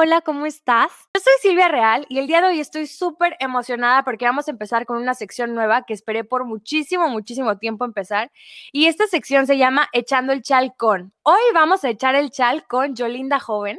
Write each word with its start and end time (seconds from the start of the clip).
Hola, 0.00 0.20
¿cómo 0.20 0.46
estás? 0.46 0.92
Yo 1.12 1.20
soy 1.20 1.32
Silvia 1.42 1.66
Real 1.66 2.06
y 2.08 2.20
el 2.20 2.28
día 2.28 2.40
de 2.40 2.46
hoy 2.46 2.60
estoy 2.60 2.86
súper 2.86 3.36
emocionada 3.40 4.04
porque 4.04 4.26
vamos 4.26 4.46
a 4.46 4.52
empezar 4.52 4.86
con 4.86 4.96
una 4.98 5.12
sección 5.12 5.56
nueva 5.56 5.86
que 5.86 5.92
esperé 5.92 6.22
por 6.22 6.44
muchísimo, 6.44 7.08
muchísimo 7.08 7.58
tiempo 7.58 7.84
empezar. 7.84 8.30
Y 8.70 8.86
esta 8.86 9.08
sección 9.08 9.48
se 9.48 9.58
llama 9.58 9.88
Echando 9.92 10.32
el 10.32 10.42
Chal 10.42 10.72
con. 10.76 11.12
Hoy 11.24 11.40
vamos 11.52 11.82
a 11.82 11.90
echar 11.90 12.14
el 12.14 12.30
chal 12.30 12.64
con 12.68 12.94
Yolinda 12.94 13.40
Joven, 13.40 13.76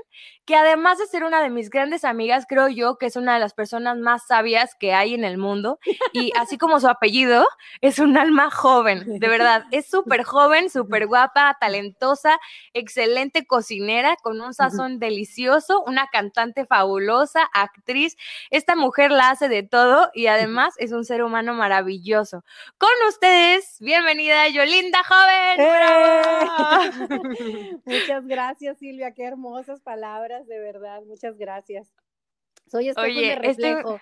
que 0.49 0.55
además 0.55 0.97
de 0.97 1.05
ser 1.05 1.23
una 1.25 1.43
de 1.43 1.51
mis 1.51 1.69
grandes 1.69 2.03
amigas, 2.03 2.47
creo 2.49 2.69
yo 2.69 2.97
que 2.97 3.05
es 3.05 3.15
una 3.15 3.35
de 3.35 3.39
las 3.39 3.53
personas 3.53 3.99
más 3.99 4.25
sabias 4.25 4.73
que 4.73 4.95
hay 4.95 5.13
en 5.13 5.23
el 5.23 5.37
mundo. 5.37 5.77
Y 6.11 6.31
así 6.35 6.57
como 6.57 6.79
su 6.79 6.87
apellido, 6.87 7.45
es 7.81 7.99
un 7.99 8.17
alma 8.17 8.49
joven, 8.49 9.19
de 9.19 9.27
verdad. 9.27 9.65
Es 9.69 9.85
súper 9.87 10.23
joven, 10.23 10.71
súper 10.71 11.05
guapa, 11.05 11.55
talentosa, 11.59 12.39
excelente 12.73 13.45
cocinera, 13.45 14.15
con 14.23 14.41
un 14.41 14.55
sazón 14.55 14.97
delicioso, 14.97 15.83
una 15.85 16.07
cantante 16.07 16.65
fabulosa, 16.65 17.47
actriz. 17.53 18.17
Esta 18.49 18.75
mujer 18.75 19.11
la 19.11 19.29
hace 19.29 19.49
de 19.49 19.61
todo 19.61 20.09
y 20.15 20.25
además 20.25 20.73
es 20.79 20.93
un 20.93 21.05
ser 21.05 21.21
humano 21.21 21.53
maravilloso. 21.53 22.43
Con 22.79 22.89
ustedes, 23.07 23.77
bienvenida 23.81 24.47
Yolinda 24.47 25.03
Joven. 25.07 25.59
¡Eh! 25.59 26.21
Muchas 27.85 28.25
gracias, 28.25 28.79
Silvia. 28.79 29.13
Qué 29.13 29.25
hermosas 29.25 29.79
palabras 29.81 30.38
de 30.47 30.59
verdad, 30.59 31.01
muchas 31.03 31.37
gracias. 31.37 31.93
Soy 32.67 32.89
espejo 32.89 33.07
Oye, 33.07 33.29
de 33.29 33.35
reflejo. 33.35 33.99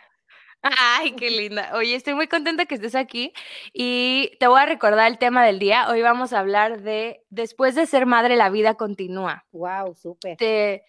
Ay, 0.62 1.12
qué 1.12 1.30
linda. 1.30 1.72
Oye, 1.76 1.96
estoy 1.96 2.16
muy 2.16 2.28
contenta 2.28 2.66
que 2.66 2.76
estés 2.76 2.96
aquí 2.96 3.32
y 3.74 4.32
te 4.40 4.48
voy 4.48 4.60
a 4.60 4.66
recordar 4.66 5.10
el 5.10 5.18
tema 5.18 5.46
del 5.46 5.60
día. 5.60 5.88
Hoy 5.90 6.02
vamos 6.02 6.34
a 6.34 6.40
hablar 6.40 6.82
de 6.82 7.24
después 7.30 7.76
de 7.76 7.86
ser 7.86 8.06
madre, 8.06 8.36
la 8.36 8.50
vida 8.50 8.74
continúa. 8.74 9.46
Wow, 9.52 9.96
súper. 9.96 10.38
Te, 10.38 10.84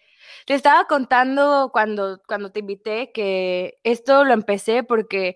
te 0.45 0.53
estaba 0.55 0.85
contando 0.85 1.69
cuando, 1.71 2.21
cuando 2.27 2.51
te 2.51 2.61
invité 2.61 3.11
que 3.11 3.79
esto 3.83 4.25
lo 4.25 4.33
empecé 4.33 4.83
porque 4.83 5.35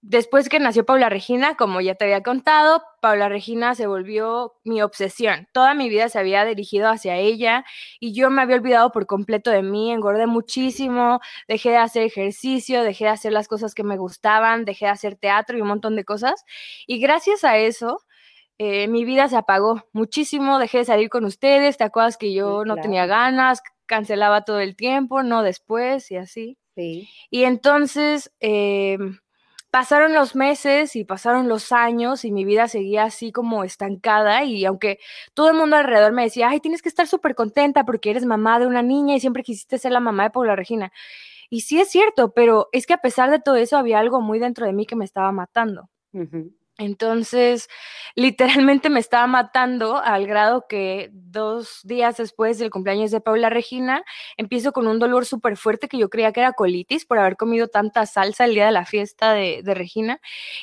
Después 0.00 0.48
que 0.48 0.60
nació 0.60 0.86
Paula 0.86 1.08
Regina, 1.08 1.56
como 1.56 1.80
ya 1.80 1.96
te 1.96 2.04
había 2.04 2.22
contado, 2.22 2.84
Paula 3.02 3.28
Regina 3.28 3.74
se 3.74 3.88
volvió 3.88 4.54
mi 4.62 4.80
obsesión. 4.80 5.48
Toda 5.52 5.74
mi 5.74 5.88
vida 5.88 6.08
se 6.08 6.20
había 6.20 6.44
dirigido 6.44 6.88
hacia 6.88 7.16
ella 7.16 7.64
y 7.98 8.12
yo 8.12 8.30
me 8.30 8.42
había 8.42 8.56
olvidado 8.56 8.92
por 8.92 9.06
completo 9.06 9.50
de 9.50 9.62
mí, 9.62 9.90
engordé 9.90 10.28
muchísimo, 10.28 11.18
dejé 11.48 11.70
de 11.70 11.78
hacer 11.78 12.04
ejercicio, 12.04 12.84
dejé 12.84 13.04
de 13.04 13.10
hacer 13.10 13.32
las 13.32 13.48
cosas 13.48 13.74
que 13.74 13.82
me 13.82 13.96
gustaban, 13.96 14.64
dejé 14.64 14.84
de 14.84 14.92
hacer 14.92 15.16
teatro 15.16 15.58
y 15.58 15.62
un 15.62 15.68
montón 15.68 15.96
de 15.96 16.04
cosas. 16.04 16.44
Y 16.86 17.00
gracias 17.00 17.42
a 17.42 17.58
eso, 17.58 17.98
eh, 18.58 18.86
mi 18.86 19.04
vida 19.04 19.28
se 19.28 19.36
apagó 19.36 19.82
muchísimo, 19.92 20.60
dejé 20.60 20.78
de 20.78 20.84
salir 20.84 21.08
con 21.08 21.24
ustedes, 21.24 21.76
te 21.76 21.84
acuerdas 21.84 22.16
que 22.16 22.32
yo 22.32 22.64
no 22.64 22.76
tenía 22.76 23.06
ganas, 23.06 23.62
cancelaba 23.86 24.44
todo 24.44 24.60
el 24.60 24.76
tiempo, 24.76 25.24
no 25.24 25.42
después 25.42 26.08
y 26.12 26.16
así. 26.16 26.56
Sí. 26.76 27.08
Y 27.30 27.42
entonces... 27.42 28.32
Eh, 28.38 28.96
pasaron 29.70 30.14
los 30.14 30.34
meses 30.34 30.96
y 30.96 31.04
pasaron 31.04 31.48
los 31.48 31.72
años 31.72 32.24
y 32.24 32.32
mi 32.32 32.44
vida 32.44 32.68
seguía 32.68 33.04
así 33.04 33.32
como 33.32 33.64
estancada 33.64 34.44
y 34.44 34.64
aunque 34.64 34.98
todo 35.34 35.50
el 35.50 35.56
mundo 35.56 35.76
alrededor 35.76 36.12
me 36.12 36.24
decía, 36.24 36.48
ay, 36.48 36.60
tienes 36.60 36.82
que 36.82 36.88
estar 36.88 37.06
súper 37.06 37.34
contenta 37.34 37.84
porque 37.84 38.10
eres 38.10 38.24
mamá 38.24 38.58
de 38.58 38.66
una 38.66 38.82
niña 38.82 39.16
y 39.16 39.20
siempre 39.20 39.42
quisiste 39.42 39.78
ser 39.78 39.92
la 39.92 40.00
mamá 40.00 40.24
de 40.24 40.30
Paula 40.30 40.56
Regina. 40.56 40.92
Y 41.50 41.62
sí 41.62 41.80
es 41.80 41.88
cierto, 41.90 42.32
pero 42.32 42.68
es 42.72 42.86
que 42.86 42.94
a 42.94 42.98
pesar 42.98 43.30
de 43.30 43.40
todo 43.40 43.56
eso 43.56 43.76
había 43.76 43.98
algo 43.98 44.20
muy 44.20 44.38
dentro 44.38 44.66
de 44.66 44.72
mí 44.72 44.86
que 44.86 44.96
me 44.96 45.04
estaba 45.04 45.32
matando. 45.32 45.88
Entonces, 46.78 47.68
literalmente 48.14 48.88
me 48.88 49.00
estaba 49.00 49.26
matando 49.26 49.98
al 49.98 50.28
grado 50.28 50.66
que 50.68 51.10
dos 51.12 51.80
días 51.82 52.16
después 52.16 52.58
del 52.58 52.70
cumpleaños 52.70 53.10
de 53.10 53.20
Paula 53.20 53.50
Regina, 53.50 54.04
empiezo 54.36 54.72
con 54.72 54.86
un 54.86 55.00
dolor 55.00 55.26
súper 55.26 55.56
fuerte 55.56 55.88
que 55.88 55.98
yo 55.98 56.08
creía 56.08 56.32
que 56.32 56.40
era 56.40 56.52
colitis 56.52 57.04
por 57.04 57.18
haber 57.18 57.36
comido 57.36 57.66
tanta 57.66 58.06
salsa 58.06 58.44
el 58.44 58.54
día 58.54 58.66
de 58.66 58.72
la 58.72 58.84
fiesta 58.86 59.32
de, 59.32 59.62
Regina. 59.74 60.20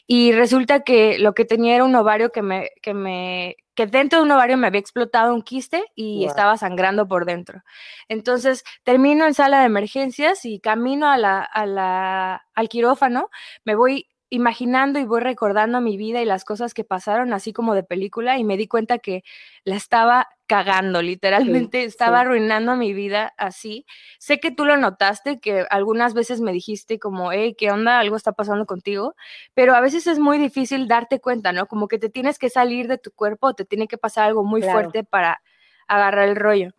Y 0.07 0.31
resulta 0.31 0.81
que 0.83 1.19
lo 1.19 1.33
que 1.33 1.45
tenía 1.45 1.75
era 1.75 1.83
un 1.83 1.95
ovario 1.95 2.31
que 2.31 2.41
me, 2.41 2.71
que 2.81 2.93
me, 2.93 3.57
que 3.75 3.85
dentro 3.85 4.19
de 4.19 4.25
un 4.25 4.31
ovario 4.31 4.57
me 4.57 4.67
había 4.67 4.79
explotado 4.79 5.33
un 5.33 5.41
quiste 5.41 5.83
y 5.95 6.25
estaba 6.25 6.57
sangrando 6.57 7.07
por 7.07 7.25
dentro. 7.25 7.61
Entonces 8.07 8.63
termino 8.83 9.25
en 9.27 9.33
sala 9.33 9.59
de 9.59 9.65
emergencias 9.65 10.45
y 10.45 10.59
camino 10.59 11.09
a 11.09 11.17
la, 11.17 11.41
a 11.41 11.65
la, 11.65 12.45
al 12.53 12.69
quirófano, 12.69 13.29
me 13.65 13.75
voy 13.75 14.07
imaginando 14.35 14.99
y 14.99 15.05
voy 15.05 15.21
recordando 15.21 15.81
mi 15.81 15.97
vida 15.97 16.21
y 16.21 16.25
las 16.25 16.45
cosas 16.45 16.73
que 16.73 16.83
pasaron 16.83 17.33
así 17.33 17.53
como 17.53 17.73
de 17.73 17.83
película 17.83 18.37
y 18.37 18.43
me 18.43 18.57
di 18.57 18.67
cuenta 18.67 18.99
que 18.99 19.23
la 19.63 19.75
estaba 19.75 20.27
cagando, 20.47 21.01
literalmente 21.01 21.83
estaba 21.83 22.19
arruinando 22.19 22.75
mi 22.75 22.93
vida 22.93 23.33
así. 23.37 23.85
Sé 24.19 24.39
que 24.39 24.51
tú 24.51 24.65
lo 24.65 24.77
notaste, 24.77 25.39
que 25.39 25.65
algunas 25.69 26.13
veces 26.13 26.41
me 26.41 26.51
dijiste 26.51 26.99
como, 26.99 27.31
hey, 27.31 27.55
¿qué 27.57 27.71
onda? 27.71 27.99
Algo 27.99 28.15
está 28.15 28.33
pasando 28.33 28.65
contigo, 28.65 29.15
pero 29.53 29.73
a 29.73 29.81
veces 29.81 30.05
es 30.07 30.19
muy 30.19 30.37
difícil 30.37 30.87
darte 30.87 31.19
cuenta, 31.19 31.51
¿no? 31.51 31.65
Como 31.65 31.87
que 31.87 31.97
te 31.97 32.09
tienes 32.09 32.37
que 32.37 32.49
salir 32.49 32.87
de 32.87 32.97
tu 32.97 33.11
cuerpo, 33.11 33.53
te 33.53 33.65
tiene 33.65 33.87
que 33.87 33.97
pasar 33.97 34.25
algo 34.25 34.43
muy 34.43 34.61
fuerte 34.61 35.03
para 35.03 35.41
agarrar 35.87 36.29
el 36.29 36.35
rollo. 36.35 36.71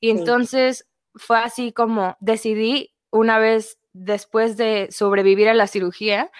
Y 0.00 0.10
entonces 0.10 0.86
fue 1.14 1.38
así 1.38 1.72
como 1.72 2.16
decidí 2.20 2.94
una 3.10 3.38
vez 3.38 3.78
después 3.94 4.56
de 4.56 4.88
sobrevivir 4.90 5.48
a 5.48 5.54
la 5.54 5.68
cirugía, 5.68 6.30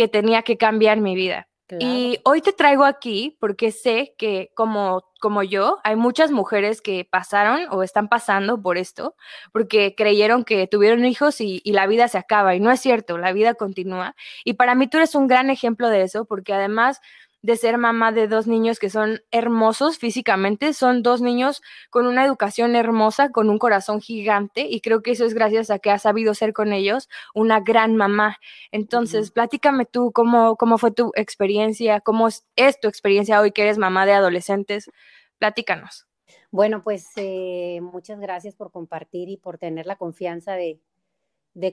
que 0.00 0.08
tenía 0.08 0.40
que 0.40 0.56
cambiar 0.56 0.98
mi 0.98 1.14
vida. 1.14 1.46
Y 1.78 2.20
hoy 2.24 2.40
te 2.40 2.54
traigo 2.54 2.84
aquí 2.84 3.36
porque 3.38 3.70
sé 3.70 4.14
que 4.16 4.50
como, 4.54 5.04
como 5.20 5.42
yo, 5.42 5.76
hay 5.84 5.94
muchas 5.94 6.30
mujeres 6.30 6.80
que 6.80 7.04
pasaron 7.04 7.66
o 7.70 7.82
están 7.82 8.08
pasando 8.08 8.62
por 8.62 8.78
esto, 8.78 9.14
porque 9.52 9.94
creyeron 9.94 10.44
que 10.44 10.66
tuvieron 10.66 11.04
hijos 11.04 11.42
y, 11.42 11.60
y, 11.62 11.72
la 11.72 11.86
vida 11.86 12.08
se 12.08 12.16
acaba. 12.16 12.54
Y 12.54 12.60
no 12.60 12.70
es 12.70 12.80
cierto, 12.80 13.18
la 13.18 13.34
vida 13.34 13.52
continúa. 13.52 14.16
Y 14.42 14.54
para 14.54 14.74
mí 14.74 14.88
tú 14.88 14.96
eres 14.96 15.14
un 15.14 15.26
gran 15.26 15.50
ejemplo 15.50 15.90
de 15.90 16.00
eso, 16.02 16.24
porque 16.24 16.54
además 16.54 17.02
de 17.42 17.56
ser 17.56 17.78
mamá 17.78 18.12
de 18.12 18.28
dos 18.28 18.46
niños 18.46 18.78
que 18.78 18.90
son 18.90 19.22
hermosos 19.30 19.98
físicamente, 19.98 20.72
son 20.74 21.02
dos 21.02 21.22
niños 21.22 21.62
con 21.88 22.06
una 22.06 22.24
educación 22.24 22.76
hermosa, 22.76 23.30
con 23.30 23.48
un 23.48 23.58
corazón 23.58 24.00
gigante 24.00 24.66
y 24.68 24.80
creo 24.80 25.02
que 25.02 25.12
eso 25.12 25.24
es 25.24 25.34
gracias 25.34 25.70
a 25.70 25.78
que 25.78 25.90
has 25.90 26.02
sabido 26.02 26.34
ser 26.34 26.52
con 26.52 26.72
ellos 26.72 27.08
una 27.34 27.60
gran 27.60 27.96
mamá. 27.96 28.38
Entonces, 28.72 29.30
platícame 29.30 29.86
tú 29.86 30.12
cómo, 30.12 30.56
cómo 30.56 30.76
fue 30.76 30.90
tu 30.90 31.12
experiencia, 31.14 32.00
cómo 32.00 32.28
es, 32.28 32.44
tu 32.80 32.88
experiencia 32.88 33.40
hoy 33.40 33.52
que 33.52 33.62
eres 33.62 33.78
mamá 33.78 34.04
de 34.04 34.12
adolescentes. 34.12 34.90
Platícanos. 35.38 36.06
Bueno, 36.50 36.82
pues 36.82 37.06
eh, 37.16 37.80
muchas 37.80 38.20
gracias 38.20 38.54
por 38.54 38.70
compartir 38.70 39.28
y 39.28 39.36
por 39.36 39.56
tener 39.56 39.86
la 39.86 39.96
confianza 39.96 40.54
de, 40.54 40.80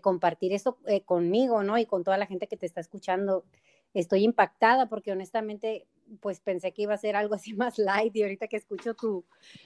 compartir 0.01 0.53
esto 0.53 0.77
eh, 0.88 1.01
conmigo, 1.01 1.63
¿no? 1.63 1.77
Y 1.77 1.86
con 1.86 2.03
toda 2.03 2.18
la 2.18 2.25
gente 2.25 2.47
que 2.47 2.57
te 2.57 2.65
está 2.65 2.80
escuchando 2.80 3.44
estoy 3.99 4.23
impactada 4.23 4.88
porque 4.88 5.11
honestamente 5.11 5.88
pues 6.21 6.39
pensé 6.39 6.73
que 6.73 6.83
iba 6.83 6.94
a 6.94 6.97
ser 6.97 7.15
algo 7.15 7.35
así 7.35 7.53
más 7.55 7.77
light 7.77 8.15
y 8.15 8.23
ahorita 8.23 8.47
que 8.47 8.57
escucho 8.57 8.94
tu 8.94 9.25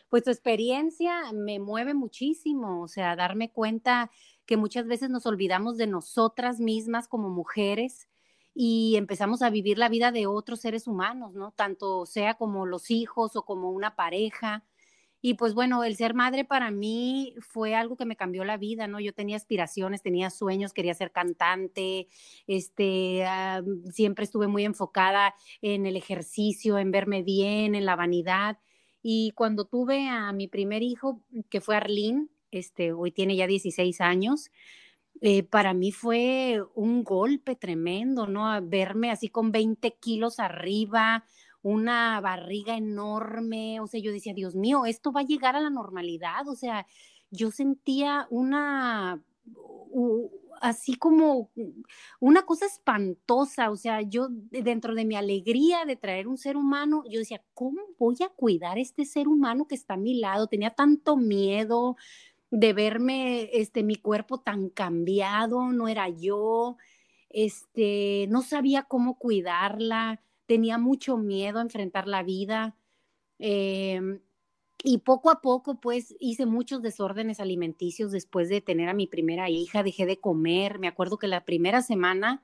pues 0.10 0.24
tu 0.24 0.32
experiencia 0.32 1.32
me 1.34 1.60
mueve 1.60 1.94
muchísimo, 1.94 2.82
o 2.82 2.88
sea, 2.88 3.16
darme 3.16 3.52
cuenta 3.52 4.12
que 4.46 4.58
muchas 4.58 4.88
veces 4.88 5.10
nos 5.10 5.26
olvidamos 5.26 5.78
de 5.78 5.88
nosotras 5.88 6.60
mismas 6.60 7.08
como 7.08 7.30
mujeres 7.30 8.08
y 8.54 8.96
empezamos 8.98 9.42
a 9.42 9.50
vivir 9.50 9.78
la 9.78 9.90
vida 9.90 10.12
de 10.12 10.28
otros 10.28 10.60
seres 10.60 10.88
humanos, 10.88 11.34
¿no? 11.34 11.52
Tanto 11.52 12.06
sea 12.06 12.34
como 12.34 12.66
los 12.66 12.92
hijos 12.92 13.36
o 13.36 13.44
como 13.46 13.72
una 13.72 13.96
pareja. 13.96 14.66
Y 15.22 15.36
pues 15.36 15.54
bueno, 15.54 15.84
el 15.84 15.96
ser 15.96 16.16
madre 16.16 16.46
para 16.46 16.72
mí 16.72 17.36
fue 17.40 17.76
algo 17.76 17.96
que 17.96 18.06
me 18.06 18.16
cambió 18.16 18.44
la 18.44 18.58
vida, 18.58 18.88
¿no? 18.88 19.00
Yo 19.00 19.14
tenía 19.14 19.36
aspiraciones, 19.38 20.02
tenía 20.02 20.32
sueños, 20.32 20.74
quería 20.74 20.96
ser 20.96 21.12
cantante, 21.12 22.08
este, 22.48 23.24
ah, 23.26 23.62
siempre 23.92 24.26
estuve 24.26 24.48
muy 24.48 24.66
enfocada 24.66 25.36
en 25.62 25.86
el 25.86 25.96
ejercicio, 25.96 26.80
en 26.80 26.92
verme 26.92 27.22
bien, 27.22 27.76
en 27.76 27.86
la 27.86 27.96
vanidad. 27.96 28.58
Y 29.04 29.32
cuando 29.36 29.66
tuve 29.66 30.08
a 30.10 30.32
mi 30.34 30.48
primer 30.48 30.82
hijo, 30.82 31.22
que 31.50 31.62
fue 31.62 31.76
Arlene, 31.76 32.28
este, 32.50 32.92
hoy 32.92 33.12
tiene 33.12 33.36
ya 33.36 33.48
16 33.48 34.02
años, 34.02 34.52
eh, 35.22 35.44
para 35.44 35.74
mí 35.74 35.92
fue 35.92 36.64
un 36.74 37.04
golpe 37.04 37.56
tremendo, 37.56 38.26
¿no? 38.28 38.60
Verme 38.64 39.12
así 39.12 39.30
con 39.30 39.52
20 39.52 39.92
kilos 40.00 40.40
arriba, 40.40 41.26
una 41.64 42.20
barriga 42.22 42.76
enorme, 42.76 43.80
o 43.80 43.88
sea, 43.88 44.00
yo 44.00 44.12
decía, 44.12 44.34
Dios 44.34 44.56
mío, 44.56 44.86
esto 44.86 45.12
va 45.12 45.22
a 45.22 45.26
llegar 45.26 45.56
a 45.56 45.62
la 45.62 45.70
normalidad, 45.70 46.48
o 46.48 46.56
sea, 46.56 46.88
yo 47.30 47.52
sentía 47.52 48.28
una, 48.30 49.22
así 50.62 50.96
como 50.96 51.50
una 52.20 52.44
cosa 52.44 52.66
espantosa, 52.66 53.72
o 53.72 53.76
sea, 53.76 54.02
yo 54.02 54.28
dentro 54.30 54.96
de 54.96 55.06
mi 55.06 55.16
alegría 55.16 55.86
de 55.86 55.96
traer 55.96 56.28
un 56.28 56.38
ser 56.38 56.58
humano, 56.58 57.04
yo 57.10 57.20
decía, 57.20 57.44
¿cómo 57.54 57.82
voy 57.98 58.18
a 58.24 58.30
cuidar 58.30 58.78
este 58.78 59.06
ser 59.06 59.28
humano 59.28 59.68
que 59.68 59.76
está 59.76 59.96
a 59.96 59.98
mi 59.98 60.20
lado? 60.20 60.48
Tenía 60.48 60.72
tanto 60.72 61.18
miedo 61.18 61.96
de 62.52 62.74
verme, 62.74 63.50
este, 63.54 63.84
mi 63.84 63.96
cuerpo 63.96 64.40
tan 64.40 64.70
cambiado, 64.70 65.72
no 65.72 65.88
era 65.88 66.10
yo, 66.10 66.78
este, 67.30 68.28
no 68.30 68.42
sabía 68.42 68.84
cómo 68.84 69.18
cuidarla 69.18 70.22
tenía 70.52 70.78
mucho 70.78 71.16
miedo 71.16 71.60
a 71.60 71.62
enfrentar 71.62 72.10
la 72.10 72.24
vida. 72.24 72.76
Em, 73.40 74.20
y 74.84 74.98
poco 74.98 75.30
a 75.30 75.40
poco, 75.40 75.80
pues, 75.80 76.14
hice 76.20 76.46
muchos 76.46 76.82
desórdenes 76.82 77.40
alimenticios 77.40 78.12
después 78.12 78.50
de 78.50 78.60
tener 78.60 78.90
a 78.90 78.94
mi 78.94 79.08
primera 79.08 79.50
hija, 79.50 79.82
dejé 79.82 80.06
de 80.06 80.20
comer. 80.20 80.78
Me 80.78 80.90
acuerdo 80.90 81.18
que 81.18 81.28
la 81.28 81.46
primera 81.46 81.82
semana 81.82 82.44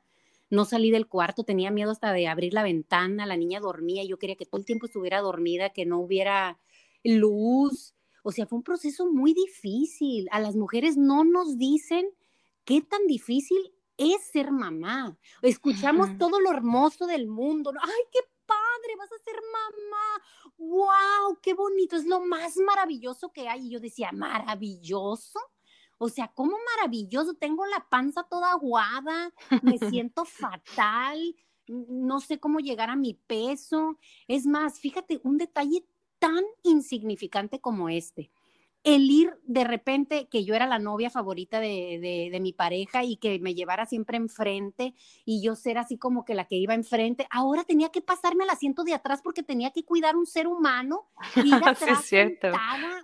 no 0.49 0.63
salí 0.63 0.89
del 0.89 1.09
cuarto, 1.09 1.43
tenía 1.43 1.69
miedo 1.69 1.91
hasta 1.91 2.13
de 2.13 2.29
abrir 2.29 2.53
la 2.53 2.63
ventana, 2.63 3.25
la 3.25 3.35
niña 3.35 3.59
dormía, 3.59 4.05
yo 4.05 4.17
quería 4.17 4.37
que 4.37 4.45
todo 4.45 4.59
el 4.59 4.65
tiempo 4.65 4.85
estuviera 4.85 5.19
dormida, 5.19 5.71
que 5.71 5.85
no 5.85 5.99
hubiera 5.99 6.61
luz. 7.03 7.93
O 8.23 8.31
sea, 8.31 8.45
fue 8.45 8.59
un 8.59 8.63
proceso 8.63 9.11
muy 9.11 9.33
difícil. 9.33 10.29
A 10.31 10.39
las 10.39 10.55
mujeres 10.55 10.95
no 10.95 11.25
nos 11.25 11.57
dicen 11.57 12.05
qué 12.63 12.81
tan 12.81 13.05
difícil 13.05 13.73
es 13.97 14.21
ser 14.31 14.51
mamá. 14.51 15.17
Escuchamos 15.41 16.17
todo 16.17 16.39
lo 16.39 16.51
hermoso 16.51 17.07
del 17.07 17.27
mundo. 17.27 17.71
¡Ay, 17.81 18.03
qué 18.11 18.19
padre! 18.45 18.95
Vas 18.97 19.11
a 19.11 19.23
ser 19.23 19.35
mamá. 19.51 20.53
¡Wow! 20.57 21.39
¡Qué 21.41 21.53
bonito! 21.53 21.95
Es 21.95 22.05
lo 22.05 22.21
más 22.21 22.57
maravilloso 22.57 23.31
que 23.31 23.49
hay. 23.49 23.67
Y 23.67 23.69
yo 23.71 23.79
decía, 23.79 24.11
¿maravilloso? 24.11 25.39
O 25.97 26.09
sea, 26.09 26.27
¿cómo 26.33 26.55
maravilloso? 26.75 27.33
Tengo 27.33 27.65
la 27.65 27.87
panza 27.89 28.23
toda 28.23 28.51
aguada, 28.51 29.33
me 29.63 29.77
siento 30.03 30.25
fatal, 30.25 31.35
no 31.67 32.19
sé 32.19 32.39
cómo 32.39 32.59
llegar 32.59 32.89
a 32.89 32.95
mi 32.95 33.15
peso. 33.15 33.97
Es 34.27 34.45
más, 34.45 34.79
fíjate, 34.79 35.19
un 35.23 35.37
detalle 35.37 35.85
tan 36.19 36.43
insignificante 36.63 37.59
como 37.59 37.89
este 37.89 38.31
el 38.87 39.11
ir 39.11 39.37
de 39.43 39.65
repente, 39.65 40.29
que 40.29 40.45
yo 40.45 40.55
era 40.55 40.65
la 40.65 40.79
novia 40.79 41.09
favorita 41.09 41.59
de, 41.59 42.29
de, 42.31 42.39
mi 42.39 42.53
pareja 42.53 43.03
y 43.03 43.17
que 43.17 43.37
me 43.37 43.53
llevara 43.53 43.85
siempre 43.85 44.15
enfrente 44.15 44.93
y 45.25 45.43
yo 45.43 45.57
ser 45.57 45.77
así 45.77 45.97
como 45.97 46.23
que 46.23 46.33
la 46.33 46.45
que 46.45 46.55
iba 46.55 46.73
enfrente, 46.73 47.27
ahora 47.29 47.65
tenía 47.65 47.89
que 47.89 47.99
pasarme 47.99 48.45
al 48.45 48.49
asiento 48.49 48.85
de 48.85 48.93
atrás 48.93 49.19
porque 49.21 49.43
tenía 49.43 49.71
que 49.71 49.83
cuidar 49.83 50.15
un 50.15 50.25
ser 50.25 50.47
humano 50.47 51.09
y 51.35 51.49
ir 51.49 51.53
atrás 51.65 52.05
cierto. 52.05 52.47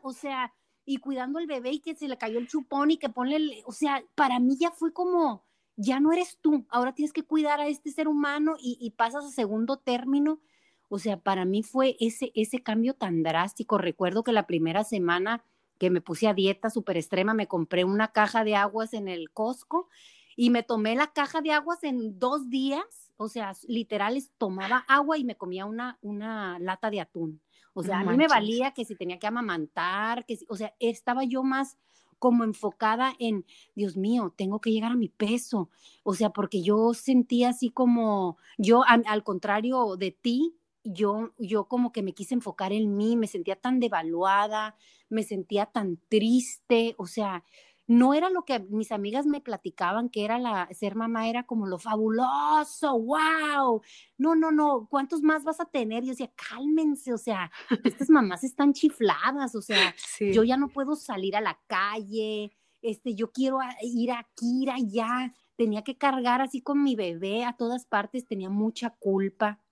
o 0.04 0.14
sea, 0.14 0.54
y 0.86 1.00
cuidando 1.00 1.38
al 1.38 1.48
bebé 1.48 1.72
y 1.72 1.80
que 1.80 1.96
se 1.96 2.08
le 2.08 2.18
cayó 2.18 2.40
el 2.40 2.48
chupón 2.48 2.92
y 2.92 2.98
que 2.98 3.10
ponle, 3.10 3.36
el, 3.36 3.54
o 3.66 3.74
sea, 3.74 4.06
para 4.16 4.40
mí 4.40 4.56
ya 4.58 4.72
fue 4.72 4.94
como, 4.94 5.44
ya 5.76 6.00
no 6.00 6.14
eres 6.14 6.38
tú, 6.42 6.66
ahora 6.70 6.94
tienes 6.94 7.12
que 7.12 7.24
cuidar 7.24 7.60
a 7.60 7.68
este 7.68 7.92
ser 7.92 8.08
humano 8.08 8.56
y, 8.58 8.78
y 8.80 8.92
pasas 8.92 9.26
a 9.26 9.32
segundo 9.32 9.80
término. 9.80 10.40
O 10.88 11.00
sea, 11.00 11.18
para 11.18 11.44
mí 11.44 11.64
fue 11.64 11.98
ese, 12.00 12.32
ese 12.36 12.62
cambio 12.62 12.94
tan 12.94 13.24
drástico. 13.24 13.80
Recuerdo 13.80 14.24
que 14.24 14.32
la 14.32 14.46
primera 14.46 14.84
semana 14.84 15.44
que 15.78 15.90
me 15.90 16.02
puse 16.02 16.28
a 16.28 16.34
dieta 16.34 16.70
súper 16.70 16.98
extrema, 16.98 17.34
me 17.34 17.48
compré 17.48 17.84
una 17.84 18.12
caja 18.12 18.44
de 18.44 18.56
aguas 18.56 18.94
en 18.94 19.08
el 19.08 19.32
Costco 19.32 19.90
y 20.36 20.50
me 20.50 20.64
tomé 20.64 20.96
la 20.96 21.14
caja 21.14 21.42
de 21.42 21.52
aguas 21.52 21.84
en 21.84 22.20
dos 22.20 22.50
días, 22.50 23.12
o 23.18 23.30
sea, 23.30 23.54
literales, 23.68 24.32
tomaba 24.38 24.86
agua 24.88 25.18
y 25.18 25.24
me 25.24 25.36
comía 25.36 25.66
una, 25.66 25.98
una 26.02 26.60
lata 26.60 26.90
de 26.90 27.02
atún. 27.02 27.42
O 27.74 27.84
sea, 27.84 28.00
a 28.00 28.04
mí 28.04 28.16
me 28.18 28.28
valía 28.28 28.72
que 28.72 28.86
si 28.86 28.96
tenía 28.96 29.18
que 29.18 29.28
amamantar, 29.28 30.26
que 30.26 30.38
o 30.48 30.56
sea, 30.56 30.76
estaba 30.80 31.24
yo 31.24 31.44
más 31.44 31.78
como 32.20 32.44
enfocada 32.44 33.14
en, 33.20 33.46
Dios 33.76 33.98
mío, 33.98 34.34
tengo 34.38 34.62
que 34.62 34.72
llegar 34.72 34.92
a 34.92 34.96
mi 34.96 35.10
peso. 35.10 35.70
O 36.04 36.14
sea, 36.14 36.30
porque 36.30 36.62
yo 36.62 36.94
sentía 36.94 37.50
así 37.50 37.70
como, 37.70 38.38
yo 38.58 38.84
al 38.86 39.24
contrario 39.24 39.98
de 39.98 40.12
ti, 40.12 40.56
yo, 40.84 41.34
yo 41.38 41.68
como 41.68 41.92
que 41.92 42.04
me 42.04 42.14
quise 42.14 42.34
enfocar 42.34 42.74
en 42.74 42.96
mí, 42.96 43.16
me 43.16 43.28
sentía 43.28 43.56
tan 43.56 43.80
devaluada, 43.80 44.76
me 45.10 45.24
sentía 45.24 45.66
tan 45.66 46.00
triste, 46.10 46.96
o 46.98 47.08
sea, 47.08 47.44
no 47.86 48.14
era 48.14 48.30
lo 48.30 48.46
que 48.46 48.60
mis 48.60 48.92
amigas 48.92 49.26
me 49.26 49.42
platicaban, 49.42 50.10
que 50.10 50.24
era 50.24 50.40
la, 50.40 50.70
ser 50.72 50.96
mamá 50.96 51.28
era 51.28 51.44
como 51.44 51.68
lo 51.68 51.80
fabuloso, 51.80 52.98
wow, 53.00 53.82
no, 54.18 54.36
no, 54.36 54.52
no, 54.52 54.88
¿cuántos 54.90 55.22
más 55.22 55.44
vas 55.44 55.60
a 55.60 55.66
tener? 55.66 56.04
Yo 56.04 56.12
decía, 56.12 56.32
cálmense, 56.36 57.14
o 57.14 57.18
sea, 57.18 57.52
estas 57.84 58.10
mamás 58.10 58.44
están 58.44 58.74
chifladas, 58.74 59.56
o 59.56 59.62
sea, 59.62 59.94
yo 60.20 60.44
ya 60.44 60.58
no 60.58 60.70
puedo 60.70 60.96
salir 60.96 61.36
a 61.36 61.42
la 61.42 61.60
calle, 61.68 62.52
este, 62.82 63.16
yo 63.16 63.32
quiero 63.32 63.60
ir 63.82 64.12
aquí, 64.12 64.64
ir 64.64 64.72
allá, 64.72 65.34
tenía 65.56 65.84
que 65.84 65.98
cargar 65.98 66.42
así 66.42 66.62
con 66.62 66.84
mi 66.84 66.96
bebé 66.96 67.46
a 67.46 67.54
todas 67.54 67.86
partes, 67.86 68.26
tenía 68.26 68.50
mucha 68.50 68.92
culpa 68.92 69.63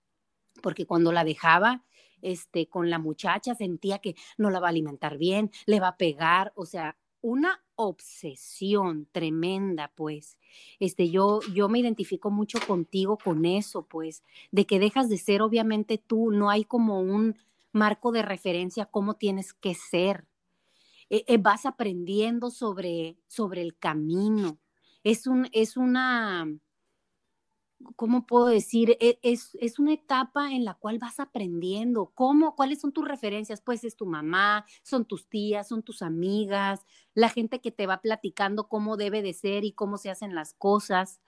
porque 0.60 0.86
cuando 0.86 1.12
la 1.12 1.24
dejaba 1.24 1.84
este, 2.20 2.68
con 2.68 2.90
la 2.90 2.98
muchacha 2.98 3.54
sentía 3.54 3.98
que 3.98 4.14
no 4.38 4.50
la 4.50 4.60
va 4.60 4.68
a 4.68 4.70
alimentar 4.70 5.18
bien, 5.18 5.50
le 5.66 5.80
va 5.80 5.88
a 5.88 5.96
pegar, 5.96 6.52
o 6.54 6.66
sea, 6.66 6.96
una 7.20 7.62
obsesión 7.76 9.08
tremenda, 9.12 9.92
pues. 9.94 10.36
Este, 10.78 11.10
yo, 11.10 11.40
yo 11.54 11.68
me 11.68 11.78
identifico 11.78 12.30
mucho 12.30 12.58
contigo 12.66 13.16
con 13.16 13.44
eso, 13.44 13.86
pues, 13.86 14.22
de 14.50 14.66
que 14.66 14.78
dejas 14.78 15.08
de 15.08 15.18
ser 15.18 15.42
obviamente 15.42 15.98
tú, 15.98 16.30
no 16.30 16.50
hay 16.50 16.64
como 16.64 17.00
un 17.00 17.36
marco 17.72 18.12
de 18.12 18.22
referencia 18.22 18.86
cómo 18.86 19.14
tienes 19.14 19.52
que 19.52 19.74
ser. 19.74 20.26
Eh, 21.10 21.24
eh, 21.26 21.38
vas 21.38 21.66
aprendiendo 21.66 22.50
sobre, 22.50 23.16
sobre 23.26 23.62
el 23.62 23.76
camino. 23.76 24.58
Es, 25.04 25.26
un, 25.26 25.48
es 25.52 25.76
una, 25.76 26.46
¿cómo 27.96 28.26
puedo 28.26 28.46
decir? 28.46 28.96
E, 29.00 29.18
es, 29.22 29.56
es, 29.60 29.78
una 29.78 29.92
etapa 29.92 30.52
en 30.52 30.64
la 30.64 30.74
cual 30.74 30.98
vas 30.98 31.20
aprendiendo. 31.20 32.12
¿Cómo? 32.14 32.54
¿Cuáles 32.54 32.80
son 32.80 32.92
tus 32.92 33.06
referencias? 33.06 33.60
Pues 33.60 33.84
es 33.84 33.96
tu 33.96 34.06
mamá, 34.06 34.66
son 34.82 35.04
tus 35.04 35.28
tías, 35.28 35.68
son 35.68 35.82
tus 35.82 36.02
amigas, 36.02 36.86
la 37.14 37.28
gente 37.28 37.60
que 37.60 37.70
te 37.70 37.86
va 37.86 38.00
platicando 38.00 38.68
cómo 38.68 38.96
debe 38.96 39.22
de 39.22 39.32
ser 39.32 39.64
y 39.64 39.72
cómo 39.72 39.98
se 39.98 40.10
hacen 40.10 40.34
las 40.34 40.54
cosas. 40.54 41.20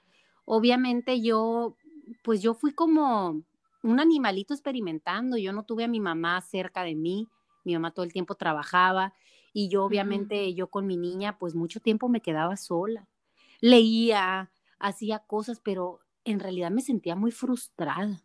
Obviamente 0.45 1.21
yo, 1.23 1.77
pues 2.23 2.43
yo 2.43 2.55
fui 2.55 2.73
como 2.73 3.43
un 3.83 4.01
animalito 4.01 4.55
experimentando. 4.55 5.37
Yo 5.37 5.53
no 5.53 5.65
tuve 5.65 5.85
a 5.85 5.89
mi 5.89 6.01
mamá 6.01 6.41
cerca 6.41 6.83
de 6.83 6.95
mí. 6.95 7.29
Mi 7.65 7.75
mamá 7.75 7.93
todo 7.93 8.05
el 8.05 8.13
tiempo 8.13 8.35
trabajaba 8.35 9.15
y 9.57 9.69
yo 9.69 9.85
obviamente, 9.85 10.53
yo 10.53 10.67
con 10.69 10.85
mi 10.87 10.97
niña, 10.97 11.39
pues 11.39 11.55
mucho 11.55 11.79
tiempo 11.79 12.09
me 12.09 12.21
quedaba 12.21 12.57
sola. 12.57 13.09
Leía, 13.61 14.51
hacía 14.81 15.21
cosas, 15.21 15.61
pero 15.61 16.01
en 16.25 16.41
realidad 16.41 16.71
me 16.71 16.83
sentía 16.83 17.17
muy 17.17 17.31
frustrada. 17.31 18.23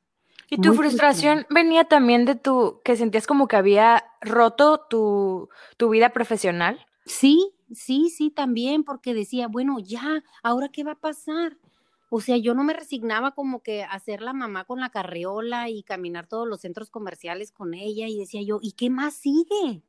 ¿Y 0.50 0.58
tu 0.58 0.74
frustración 0.74 1.46
venía 1.50 1.84
también 1.84 2.26
de 2.26 2.36
tu, 2.36 2.82
que 2.84 2.96
sentías 2.96 3.28
como 3.28 3.48
que 3.48 3.56
había 3.56 4.04
roto 4.22 4.86
tu, 4.90 5.50
tu 5.78 5.90
vida 5.90 6.10
profesional? 6.10 6.86
Sí, 7.06 7.54
sí, 7.72 8.10
sí, 8.10 8.32
también, 8.32 8.84
porque 8.84 9.14
decía, 9.14 9.48
bueno, 9.48 9.78
ya, 9.80 10.24
¿ahora 10.42 10.70
qué 10.70 10.84
va 10.84 10.94
a 10.94 11.00
pasar? 11.00 11.58
O 12.10 12.22
sea, 12.22 12.38
yo 12.38 12.56
no 12.56 12.64
me 12.64 12.74
resignaba 12.74 13.36
como 13.36 13.62
que 13.62 13.84
a 13.84 14.00
ser 14.00 14.22
la 14.22 14.34
mamá 14.34 14.66
con 14.66 14.80
la 14.80 14.90
carriola 14.90 15.70
y 15.70 15.84
caminar 15.84 16.28
todos 16.28 16.48
los 16.48 16.62
centros 16.62 16.90
comerciales 16.90 17.52
con 17.52 17.76
ella 17.76 18.08
y 18.08 18.18
decía 18.18 18.42
yo, 18.42 18.60
¿y 18.62 18.72
qué 18.72 18.90
más 18.90 19.14
sigue? 19.14 19.84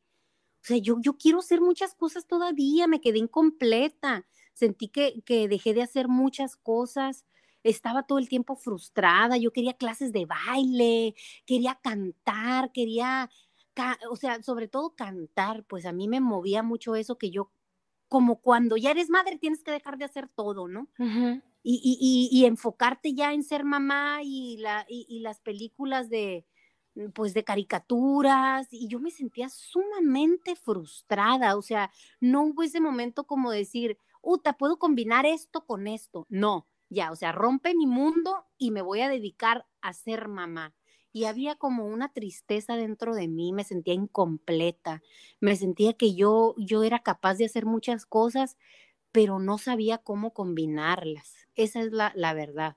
O 0.63 0.63
sea, 0.63 0.77
yo, 0.77 0.99
yo 1.01 1.17
quiero 1.17 1.39
hacer 1.39 1.63
muchas 1.63 1.95
cosas 1.95 2.27
todavía, 2.27 2.87
me 2.87 3.01
quedé 3.01 3.19
incompleta, 3.19 4.27
sentí 4.53 4.89
que, 4.89 5.23
que 5.25 5.49
dejé 5.49 5.73
de 5.73 5.83
hacer 5.83 6.09
muchas 6.09 6.57
cosas 6.57 7.25
estaba 7.63 8.05
todo 8.05 8.19
el 8.19 8.29
tiempo 8.29 8.57
frustrada, 8.57 9.37
yo 9.37 9.53
quería 9.53 9.75
clases 9.75 10.13
de 10.13 10.27
baile, 10.27 11.15
quería 11.47 11.77
cantar, 11.83 12.73
quería, 12.73 13.31
o 14.11 14.17
sea, 14.17 14.43
sobre 14.43 14.69
todo 14.69 14.95
cantar, 14.95 15.65
pues 15.65 15.87
a 15.87 15.93
mí 15.93 16.09
me 16.09 16.21
movía 16.21 16.63
mucho 16.63 16.95
eso 16.97 17.19
que 17.19 17.31
yo, 17.31 17.51
como 18.09 18.41
cuando 18.41 18.77
ya 18.77 18.91
eres 18.91 19.11
madre, 19.11 19.39
tienes 19.39 19.63
que 19.63 19.71
dejar 19.71 19.99
de 19.99 20.05
hacer 20.05 20.29
todo, 20.29 20.69
¿no? 20.69 20.89
y, 21.63 22.31
y, 22.33 22.39
y, 22.39 22.47
enfocarte 22.47 23.15
ya 23.15 23.33
en 23.33 23.45
ser 23.45 23.65
mamá 23.65 24.21
y, 24.23 24.57
la, 24.59 24.87
y, 24.89 25.21
las 25.21 25.41
películas 25.41 26.09
de, 26.09 26.47
pues 27.15 27.35
de 27.35 27.45
caricaturas 27.45 28.69
y 28.71 28.89
yo 28.89 28.99
me 28.99 29.11
sentía 29.11 29.49
sumamente 29.49 30.57
frustrada, 30.57 31.57
o 31.57 31.63
sea, 31.63 31.91
no 32.19 32.43
hubo 32.45 32.63
ese 32.63 32.81
momento 32.81 33.25
como 33.25 33.51
decir, 33.51 33.99
uta, 34.23 34.55
puedo 34.55 34.79
combinar 34.79 35.27
esto 35.27 35.67
con 35.67 35.87
esto, 35.87 36.27
no, 36.31 36.67
ya, 36.91 37.13
o 37.13 37.17
sea, 37.17 37.33
rompe 37.33 37.75
mi 37.75 37.87
mundo 37.87 38.47
y 38.59 38.73
me 38.73 38.83
voy 38.83 39.01
a 39.03 39.09
dedicar 39.09 39.67
a 39.83 39.93
ser 39.95 40.29
mamá. 40.29 40.75
Y 41.13 41.25
había 41.25 41.57
como 41.57 41.87
una 41.87 42.13
tristeza 42.13 42.77
dentro 42.77 43.15
de 43.15 43.29
mí, 43.29 43.53
me 43.53 43.65
sentía 43.65 43.95
incompleta, 43.95 45.03
me 45.41 45.57
sentía 45.57 45.95
que 45.95 46.15
yo, 46.15 46.55
yo 46.59 46.85
era 46.85 47.01
capaz 47.01 47.37
de 47.37 47.47
hacer 47.47 47.67
muchas 47.67 48.07
cosas, 48.07 48.57
pero 49.13 49.39
no 49.41 49.59
sabía 49.59 49.99
cómo 49.99 50.35
combinarlas. 50.35 51.35
Esa 51.57 51.81
es 51.83 51.93
la, 51.93 52.13
la 52.17 52.35
verdad. 52.35 52.77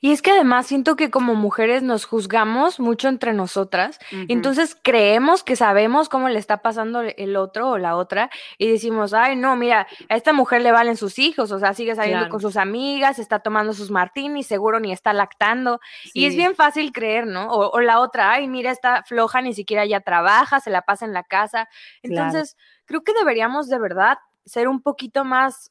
Y 0.00 0.12
es 0.12 0.22
que 0.22 0.30
además 0.30 0.66
siento 0.66 0.96
que 0.96 1.10
como 1.10 1.34
mujeres 1.34 1.82
nos 1.82 2.04
juzgamos 2.04 2.78
mucho 2.78 3.08
entre 3.08 3.32
nosotras, 3.32 3.98
entonces 4.28 4.76
creemos 4.80 5.42
que 5.42 5.56
sabemos 5.56 6.08
cómo 6.08 6.28
le 6.28 6.38
está 6.38 6.58
pasando 6.58 7.00
el 7.00 7.36
otro 7.36 7.70
o 7.70 7.78
la 7.78 7.96
otra 7.96 8.30
y 8.58 8.70
decimos, 8.70 9.12
ay, 9.12 9.34
no, 9.34 9.56
mira, 9.56 9.88
a 10.08 10.16
esta 10.16 10.32
mujer 10.32 10.62
le 10.62 10.70
valen 10.70 10.96
sus 10.96 11.18
hijos, 11.18 11.50
o 11.50 11.58
sea, 11.58 11.74
sigue 11.74 11.96
saliendo 11.96 12.28
con 12.28 12.40
sus 12.40 12.56
amigas, 12.56 13.18
está 13.18 13.40
tomando 13.40 13.72
sus 13.72 13.90
martinis, 13.90 14.46
seguro 14.46 14.78
ni 14.78 14.92
está 14.92 15.12
lactando. 15.12 15.80
Y 16.14 16.26
es 16.26 16.36
bien 16.36 16.54
fácil 16.54 16.92
creer, 16.92 17.26
¿no? 17.26 17.48
O, 17.48 17.80
la 17.80 18.00
otra, 18.00 18.32
ay, 18.32 18.48
mira, 18.48 18.70
está 18.70 19.02
floja, 19.02 19.40
ni 19.40 19.54
siquiera 19.54 19.84
ya 19.84 20.00
trabaja, 20.00 20.60
se 20.60 20.70
la 20.70 20.82
pasa 20.82 21.04
en 21.04 21.12
la 21.12 21.24
casa. 21.24 21.68
Entonces, 22.02 22.56
creo 22.84 23.02
que 23.02 23.12
deberíamos 23.12 23.68
de 23.68 23.78
verdad 23.78 24.18
ser 24.48 24.68
un 24.68 24.82
poquito 24.82 25.24
más 25.24 25.70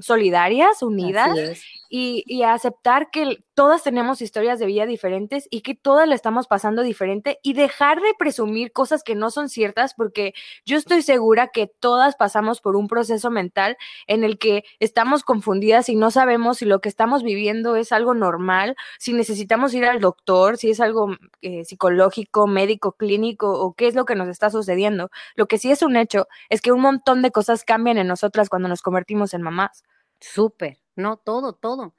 solidarias, 0.00 0.82
unidas 0.82 1.36
y, 1.90 2.24
y, 2.26 2.42
aceptar 2.42 3.10
que 3.10 3.44
todas 3.54 3.82
tenemos 3.82 4.22
historias 4.22 4.58
de 4.58 4.66
vida 4.66 4.86
diferentes 4.86 5.46
y 5.50 5.60
que 5.60 5.74
todas 5.74 6.08
le 6.08 6.14
estamos 6.14 6.46
pasando 6.46 6.82
diferente 6.82 7.38
y 7.42 7.54
dejar 7.54 8.00
de 8.00 8.14
presumir 8.18 8.72
cosas 8.72 9.02
que 9.02 9.14
no 9.14 9.30
son 9.30 9.48
ciertas 9.48 9.94
porque 9.94 10.34
yo 10.64 10.76
estoy 10.76 11.02
segura 11.02 11.48
que 11.48 11.66
todas 11.66 12.16
pasamos 12.16 12.60
por 12.60 12.76
un 12.76 12.88
proceso 12.88 13.30
mental 13.30 13.76
en 14.06 14.24
el 14.24 14.38
que 14.38 14.64
estamos 14.80 15.22
confundidas 15.22 15.88
y 15.88 15.96
no 15.96 16.10
sabemos 16.10 16.58
si 16.58 16.64
lo 16.64 16.80
que 16.80 16.88
estamos 16.88 17.22
viviendo 17.22 17.76
es 17.76 17.92
algo 17.92 18.14
normal, 18.14 18.76
si 18.98 19.12
necesitamos 19.12 19.74
ir 19.74 19.84
al 19.84 20.00
doctor, 20.00 20.56
si 20.56 20.70
es 20.70 20.80
algo 20.80 21.16
eh, 21.42 21.64
psicológico, 21.64 22.46
médico, 22.46 22.92
clínico 22.92 23.50
o 23.52 23.74
qué 23.74 23.86
es 23.86 23.94
lo 23.94 24.04
que 24.04 24.14
nos 24.14 24.28
está 24.28 24.50
sucediendo. 24.50 25.10
Lo 25.34 25.46
que 25.46 25.58
sí 25.58 25.70
es 25.70 25.82
un 25.82 25.96
hecho 25.96 26.26
es 26.48 26.60
que 26.62 26.72
un 26.72 26.80
montón 26.80 27.22
de 27.22 27.30
cosas 27.30 27.64
cambian 27.64 27.98
en 27.98 28.06
nosotras 28.06 28.48
cuando 28.48 28.68
nos 28.68 28.82
convertimos 28.82 29.34
en 29.34 29.42
mamás. 29.42 29.82
Súper, 30.20 30.78
no, 30.96 31.16
todo, 31.16 31.52
todo. 31.54 31.94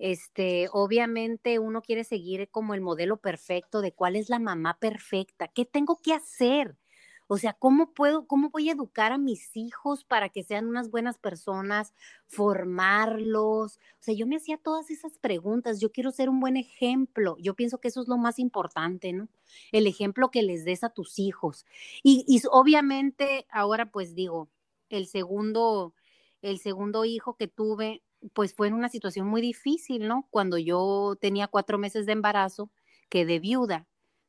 Este, 0.00 0.68
obviamente 0.72 1.58
uno 1.58 1.82
quiere 1.82 2.04
seguir 2.04 2.48
como 2.50 2.72
el 2.72 2.80
modelo 2.80 3.18
perfecto 3.18 3.82
de 3.82 3.92
cuál 3.92 4.16
es 4.16 4.30
la 4.30 4.38
mamá 4.38 4.78
perfecta, 4.80 5.46
qué 5.48 5.66
tengo 5.66 6.00
que 6.02 6.14
hacer. 6.14 6.78
O 7.26 7.36
sea, 7.36 7.52
¿cómo 7.52 7.92
puedo, 7.92 8.26
cómo 8.26 8.48
voy 8.48 8.70
a 8.70 8.72
educar 8.72 9.12
a 9.12 9.18
mis 9.18 9.54
hijos 9.56 10.04
para 10.04 10.30
que 10.30 10.42
sean 10.42 10.66
unas 10.66 10.90
buenas 10.90 11.18
personas, 11.18 11.92
formarlos? 12.26 13.76
O 13.76 14.02
sea, 14.02 14.14
yo 14.14 14.26
me 14.26 14.36
hacía 14.36 14.56
todas 14.56 14.90
esas 14.90 15.18
preguntas. 15.18 15.80
Yo 15.80 15.92
quiero 15.92 16.12
ser 16.12 16.30
un 16.30 16.40
buen 16.40 16.56
ejemplo. 16.56 17.36
Yo 17.38 17.54
pienso 17.54 17.78
que 17.78 17.88
eso 17.88 18.00
es 18.00 18.08
lo 18.08 18.16
más 18.16 18.38
importante, 18.38 19.12
¿no? 19.12 19.28
El 19.70 19.86
ejemplo 19.86 20.30
que 20.30 20.42
les 20.42 20.64
des 20.64 20.82
a 20.82 20.88
tus 20.90 21.18
hijos. 21.18 21.66
Y, 22.02 22.24
y 22.26 22.40
obviamente 22.50 23.46
ahora 23.50 23.92
pues 23.92 24.14
digo, 24.14 24.48
el 24.88 25.06
segundo, 25.06 25.94
el 26.42 26.58
segundo 26.58 27.04
hijo 27.04 27.36
que 27.36 27.48
tuve, 27.48 28.02
pues 28.32 28.54
fue 28.54 28.68
en 28.68 28.74
una 28.74 28.88
situación 28.88 29.26
muy 29.26 29.40
difícil, 29.40 30.06
¿no? 30.06 30.26
Cuando 30.30 30.58
yo 30.58 31.16
tenía 31.20 31.48
cuatro 31.48 31.78
meses 31.78 32.06
de 32.06 32.12
embarazo, 32.12 32.70
quedé 33.08 33.38
viuda. 33.38 33.86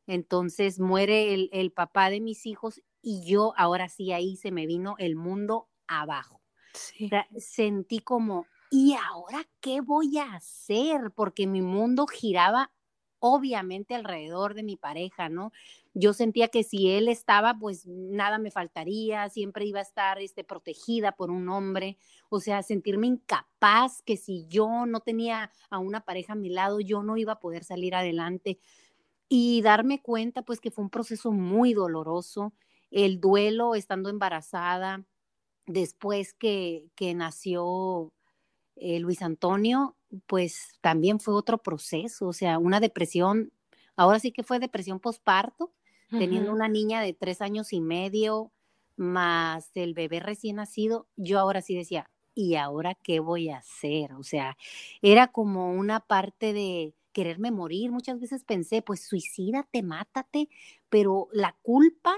Entonces 0.08 0.80
muere 0.80 1.50
el, 1.52 1.72
papá 1.72 2.10
de 2.10 2.20
mis 2.20 2.46
hijos 2.46 2.82
y 3.02 3.24
yo 3.26 3.54
ahora 3.58 3.88
sí 3.90 4.12
ahí 4.12 4.36
se 4.36 4.52
me 4.52 4.66
vino 4.66 4.96
el 4.98 5.16
mundo 5.16 5.70
abajo. 5.88 6.42
sentí 7.38 8.00
como, 8.00 8.46
¿y 8.70 8.96
ahora 8.96 9.48
qué 9.60 9.82
voy 9.82 10.18
a 10.18 10.34
hacer? 10.34 11.12
Porque 11.16 11.48
mi 11.48 11.62
mundo 11.62 12.08
giraba 12.08 12.72
obviamente 13.22 13.96
alrededor 13.96 14.56
de 14.56 14.64
mi 14.64 14.76
pareja, 14.76 15.30
¿no? 15.30 15.54
Yo 15.94 16.12
sentía 16.14 16.48
que 16.50 16.64
si 16.64 16.90
él 16.90 17.08
estaba, 17.08 17.58
pues 17.60 17.86
nada 17.86 18.40
me 18.40 18.52
faltaría, 18.52 19.30
siempre 19.30 19.66
iba 19.66 19.80
a 19.80 19.84
estar 19.84 20.20
este, 20.20 20.44
protegida 20.44 21.14
por 21.14 21.30
un 21.30 21.48
hombre, 21.48 21.98
o 22.30 22.40
sea, 22.40 22.64
sentirme 22.64 23.08
incapaz, 23.08 24.02
que 24.02 24.18
si 24.18 24.48
yo 24.48 24.86
no 24.88 25.02
tenía 25.02 25.52
a 25.70 25.78
una 25.78 26.04
pareja 26.04 26.34
a 26.34 26.36
mi 26.36 26.50
lado, 26.50 26.80
yo 26.80 27.04
no 27.04 27.16
iba 27.16 27.34
a 27.34 27.40
poder 27.40 27.64
salir 27.64 27.94
adelante 27.96 28.60
y 29.30 29.62
darme 29.62 30.02
cuenta, 30.02 30.42
pues 30.42 30.60
que 30.60 30.72
fue 30.72 30.84
un 30.84 30.90
proceso 30.90 31.32
muy 31.32 31.74
doloroso, 31.74 32.54
el 32.90 33.22
duelo 33.22 33.76
estando 33.76 34.10
embarazada, 34.10 35.06
después 35.68 36.34
que, 36.34 36.90
nació 37.16 38.12
eh, 38.76 39.00
Luis 39.00 39.22
Antonio, 39.22 39.96
pues 40.28 40.74
también 40.82 41.20
fue 41.20 41.34
otro 41.34 41.58
proceso, 41.60 42.28
o 42.28 42.34
sea, 42.34 42.58
una 42.58 42.80
depresión, 42.80 43.52
ahora 43.96 44.20
sí 44.20 44.32
que 44.32 44.44
fue 44.44 44.60
depresión 44.60 45.00
posparto, 45.00 45.72
teniendo 46.10 46.52
una 46.52 46.68
niña 46.68 47.02
de 47.02 47.14
tres 47.14 47.42
años 47.42 47.72
y 47.72 47.80
medio, 47.80 48.52
más 48.98 49.72
el 49.76 49.94
bebé 49.94 50.20
recién 50.20 50.58
nacido, 50.58 51.08
yo 51.16 51.40
ahora 51.40 51.62
sí 51.62 51.74
decía, 51.74 52.10
¿y 52.36 52.56
ahora 52.56 52.96
qué 52.96 53.22
voy 53.22 53.50
a 53.50 53.58
hacer? 53.58 54.14
O 54.14 54.24
sea, 54.24 54.58
era 55.02 55.28
como 55.28 55.72
una 55.72 56.02
parte 56.02 56.52
de 56.52 56.94
quererme 57.12 57.52
morir. 57.52 57.92
Muchas 57.92 58.20
veces 58.20 58.44
pensé, 58.44 58.82
pues 58.82 59.06
suicídate, 59.06 59.84
mátate, 59.84 60.50
pero 60.90 61.28
la 61.34 61.56
culpa 61.62 62.16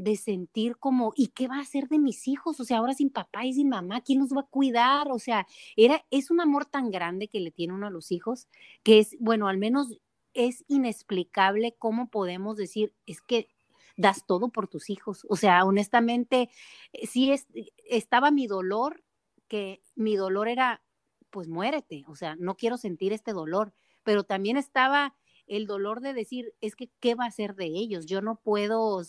de 0.00 0.16
sentir 0.16 0.78
como, 0.78 1.12
¿y 1.14 1.28
qué 1.28 1.46
va 1.46 1.56
a 1.56 1.60
hacer 1.60 1.88
de 1.88 1.98
mis 1.98 2.26
hijos? 2.26 2.58
O 2.58 2.64
sea, 2.64 2.78
ahora 2.78 2.94
sin 2.94 3.10
papá 3.10 3.44
y 3.44 3.52
sin 3.52 3.68
mamá, 3.68 4.00
¿quién 4.00 4.20
los 4.20 4.30
va 4.30 4.40
a 4.40 4.46
cuidar? 4.46 5.08
O 5.10 5.18
sea, 5.18 5.46
era, 5.76 6.04
es 6.10 6.30
un 6.30 6.40
amor 6.40 6.64
tan 6.64 6.90
grande 6.90 7.28
que 7.28 7.40
le 7.40 7.50
tiene 7.50 7.74
uno 7.74 7.86
a 7.86 7.90
los 7.90 8.10
hijos, 8.10 8.48
que 8.82 8.98
es, 8.98 9.14
bueno, 9.20 9.46
al 9.46 9.58
menos 9.58 10.00
es 10.32 10.64
inexplicable 10.68 11.74
cómo 11.78 12.08
podemos 12.08 12.56
decir, 12.56 12.94
es 13.06 13.20
que 13.20 13.48
das 13.96 14.24
todo 14.26 14.48
por 14.48 14.68
tus 14.68 14.88
hijos. 14.88 15.26
O 15.28 15.36
sea, 15.36 15.64
honestamente, 15.66 16.48
eh, 16.94 17.06
sí 17.06 17.30
es, 17.30 17.46
estaba 17.84 18.30
mi 18.30 18.46
dolor, 18.46 19.04
que 19.48 19.82
mi 19.96 20.16
dolor 20.16 20.48
era, 20.48 20.82
pues 21.28 21.46
muérete, 21.46 22.04
o 22.08 22.16
sea, 22.16 22.36
no 22.36 22.56
quiero 22.56 22.78
sentir 22.78 23.12
este 23.12 23.34
dolor, 23.34 23.74
pero 24.02 24.24
también 24.24 24.56
estaba 24.56 25.14
el 25.46 25.66
dolor 25.66 26.00
de 26.00 26.14
decir, 26.14 26.54
es 26.62 26.74
que, 26.74 26.88
¿qué 27.00 27.14
va 27.14 27.26
a 27.26 27.30
ser 27.30 27.54
de 27.54 27.66
ellos? 27.66 28.06
Yo 28.06 28.22
no 28.22 28.36
puedo 28.36 29.02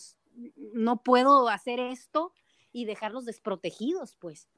no 0.74 1.02
puedo 1.02 1.48
hacer 1.48 1.80
esto 1.80 2.32
y 2.72 2.84
dejarlos 2.84 3.24
desprotegidos, 3.24 4.16
pues. 4.16 4.48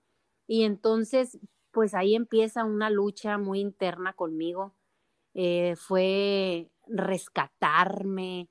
Y 0.47 0.64
entonces, 0.64 1.38
pues 1.71 1.95
ahí 1.95 2.14
empieza 2.14 2.64
una 2.64 2.90
lucha 2.90 3.38
muy 3.38 3.61
interna 3.61 4.12
conmigo. 4.12 4.75
Eh, 5.35 5.75
fue 5.76 6.71
rescatarme, 6.87 8.49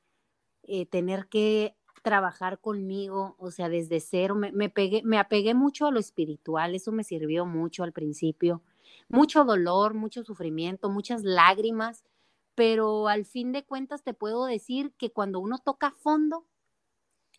eh, 0.63 0.85
tener 0.85 1.27
que 1.27 1.75
trabajar 2.01 2.59
conmigo, 2.59 3.35
o 3.39 3.51
sea, 3.51 3.69
desde 3.69 3.99
cero. 4.01 4.35
Me, 4.35 4.51
me, 4.51 4.69
pegué, 4.69 5.01
me 5.03 5.17
apegué 5.17 5.53
mucho 5.53 5.87
a 5.87 5.91
lo 5.91 5.99
espiritual, 5.99 6.75
eso 6.75 6.91
me 6.91 7.03
sirvió 7.03 7.45
mucho 7.45 7.83
al 7.83 7.93
principio. 7.93 8.61
Mucho 9.07 9.45
dolor, 9.45 9.93
mucho 9.93 10.23
sufrimiento, 10.23 10.89
muchas 10.89 11.23
lágrimas, 11.23 12.03
pero 12.55 13.07
al 13.07 13.25
fin 13.25 13.51
de 13.51 13.63
cuentas 13.63 14.03
te 14.03 14.13
puedo 14.13 14.45
decir 14.45 14.93
que 14.97 15.11
cuando 15.11 15.39
uno 15.39 15.57
toca 15.59 15.91
fondo, 15.91 16.45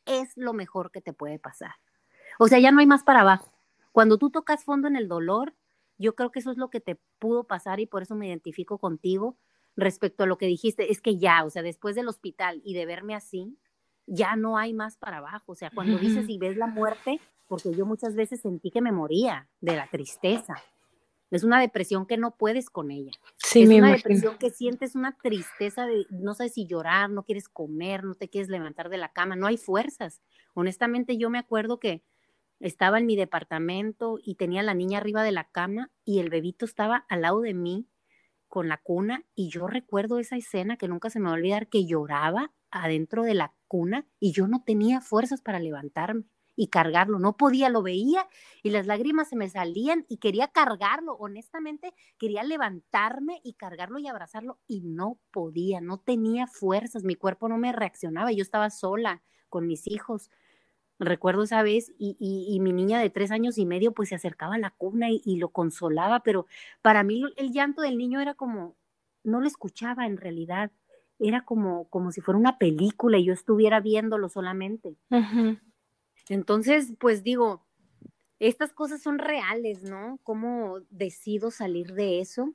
es 0.06 0.36
lo 0.36 0.52
mejor 0.52 0.90
que 0.90 1.00
te 1.00 1.12
puede 1.12 1.38
pasar. 1.38 1.74
O 2.38 2.48
sea, 2.48 2.58
ya 2.58 2.72
no 2.72 2.80
hay 2.80 2.86
más 2.86 3.02
para 3.02 3.20
abajo. 3.20 3.52
Cuando 3.92 4.18
tú 4.18 4.30
tocas 4.30 4.64
fondo 4.64 4.88
en 4.88 4.96
el 4.96 5.08
dolor, 5.08 5.54
yo 5.98 6.14
creo 6.14 6.30
que 6.30 6.40
eso 6.40 6.50
es 6.50 6.56
lo 6.56 6.70
que 6.70 6.80
te 6.80 6.98
pudo 7.18 7.44
pasar 7.44 7.80
y 7.80 7.86
por 7.86 8.02
eso 8.02 8.14
me 8.16 8.28
identifico 8.28 8.78
contigo 8.78 9.36
respecto 9.76 10.24
a 10.24 10.26
lo 10.26 10.38
que 10.38 10.46
dijiste. 10.46 10.90
Es 10.90 11.00
que 11.00 11.18
ya, 11.18 11.44
o 11.44 11.50
sea, 11.50 11.62
después 11.62 11.94
del 11.94 12.08
hospital 12.08 12.60
y 12.64 12.74
de 12.74 12.86
verme 12.86 13.14
así, 13.14 13.56
ya 14.06 14.36
no 14.36 14.58
hay 14.58 14.74
más 14.74 14.96
para 14.96 15.18
abajo. 15.18 15.52
O 15.52 15.54
sea, 15.54 15.70
cuando 15.70 15.98
dices 15.98 16.28
y 16.28 16.38
ves 16.38 16.56
la 16.56 16.66
muerte, 16.66 17.20
porque 17.46 17.74
yo 17.74 17.86
muchas 17.86 18.14
veces 18.14 18.40
sentí 18.40 18.70
que 18.70 18.80
me 18.80 18.92
moría 18.92 19.48
de 19.60 19.76
la 19.76 19.86
tristeza. 19.86 20.54
Es 21.34 21.44
una 21.44 21.60
depresión 21.60 22.06
que 22.06 22.16
no 22.16 22.36
puedes 22.36 22.70
con 22.70 22.90
ella. 22.90 23.12
Sí, 23.36 23.62
es 23.62 23.68
una 23.68 23.92
depresión 23.92 24.38
que 24.38 24.50
sientes 24.50 24.94
una 24.94 25.16
tristeza 25.16 25.86
de 25.86 26.06
no 26.10 26.34
sabes 26.34 26.54
si 26.54 26.66
llorar, 26.66 27.10
no 27.10 27.24
quieres 27.24 27.48
comer, 27.48 28.04
no 28.04 28.14
te 28.14 28.28
quieres 28.28 28.48
levantar 28.48 28.88
de 28.88 28.98
la 28.98 29.12
cama, 29.12 29.34
no 29.34 29.46
hay 29.46 29.56
fuerzas. 29.56 30.20
Honestamente, 30.54 31.16
yo 31.16 31.30
me 31.30 31.38
acuerdo 31.38 31.80
que 31.80 32.02
estaba 32.60 32.98
en 32.98 33.06
mi 33.06 33.16
departamento 33.16 34.18
y 34.22 34.36
tenía 34.36 34.62
la 34.62 34.74
niña 34.74 34.98
arriba 34.98 35.22
de 35.22 35.32
la 35.32 35.48
cama 35.50 35.90
y 36.04 36.20
el 36.20 36.30
bebito 36.30 36.64
estaba 36.64 37.04
al 37.08 37.22
lado 37.22 37.40
de 37.40 37.54
mí 37.54 37.88
con 38.48 38.68
la 38.68 38.76
cuna 38.76 39.24
y 39.34 39.48
yo 39.48 39.66
recuerdo 39.66 40.20
esa 40.20 40.36
escena 40.36 40.76
que 40.76 40.86
nunca 40.86 41.10
se 41.10 41.18
me 41.18 41.26
va 41.26 41.32
a 41.32 41.34
olvidar 41.34 41.68
que 41.68 41.86
lloraba 41.86 42.52
adentro 42.70 43.24
de 43.24 43.34
la 43.34 43.54
cuna 43.66 44.06
y 44.20 44.32
yo 44.32 44.46
no 44.46 44.62
tenía 44.64 45.00
fuerzas 45.00 45.40
para 45.40 45.58
levantarme 45.58 46.24
y 46.56 46.68
cargarlo. 46.68 47.18
No 47.18 47.36
podía, 47.36 47.68
lo 47.68 47.82
veía 47.82 48.28
y 48.62 48.70
las 48.70 48.86
lágrimas 48.86 49.28
se 49.28 49.36
me 49.36 49.48
salían 49.48 50.04
y 50.08 50.18
quería 50.18 50.48
cargarlo. 50.48 51.14
Honestamente, 51.14 51.94
quería 52.18 52.42
levantarme 52.42 53.40
y 53.42 53.54
cargarlo 53.54 53.98
y 53.98 54.06
abrazarlo 54.06 54.58
y 54.66 54.82
no 54.82 55.18
podía, 55.30 55.80
no 55.80 55.98
tenía 55.98 56.46
fuerzas, 56.46 57.04
mi 57.04 57.14
cuerpo 57.14 57.48
no 57.48 57.58
me 57.58 57.72
reaccionaba, 57.72 58.32
yo 58.32 58.42
estaba 58.42 58.70
sola 58.70 59.22
con 59.48 59.66
mis 59.66 59.86
hijos. 59.86 60.30
Recuerdo 61.00 61.42
esa 61.42 61.62
vez 61.62 61.92
y, 61.98 62.58
mi 62.60 62.72
niña 62.72 63.00
de 63.00 63.10
tres 63.10 63.32
años 63.32 63.58
y 63.58 63.66
medio 63.66 63.92
pues 63.92 64.10
se 64.10 64.14
acercaba 64.14 64.54
a 64.54 64.58
la 64.58 64.70
cuna 64.70 65.08
y, 65.10 65.36
lo 65.36 65.48
consolaba, 65.48 66.20
pero 66.20 66.46
para 66.82 67.02
mí 67.02 67.24
el 67.36 67.52
llanto 67.52 67.82
del 67.82 67.98
niño 67.98 68.20
era 68.20 68.34
como, 68.34 68.76
no 69.24 69.40
lo 69.40 69.46
escuchaba 69.48 70.06
en 70.06 70.16
realidad, 70.16 70.70
era 71.18 71.44
como, 71.44 71.88
como 71.88 72.12
si 72.12 72.20
fuera 72.20 72.38
una 72.38 72.58
película 72.58 73.18
y 73.18 73.24
yo 73.24 73.32
estuviera 73.32 73.80
viéndolo 73.80 74.28
solamente. 74.28 74.96
Entonces, 76.28 76.92
pues 76.98 77.22
digo, 77.22 77.64
estas 78.38 78.72
cosas 78.72 79.02
son 79.02 79.18
reales, 79.18 79.82
¿no? 79.82 80.18
¿Cómo 80.22 80.80
decido 80.90 81.50
salir 81.50 81.94
de 81.94 82.20
eso? 82.20 82.54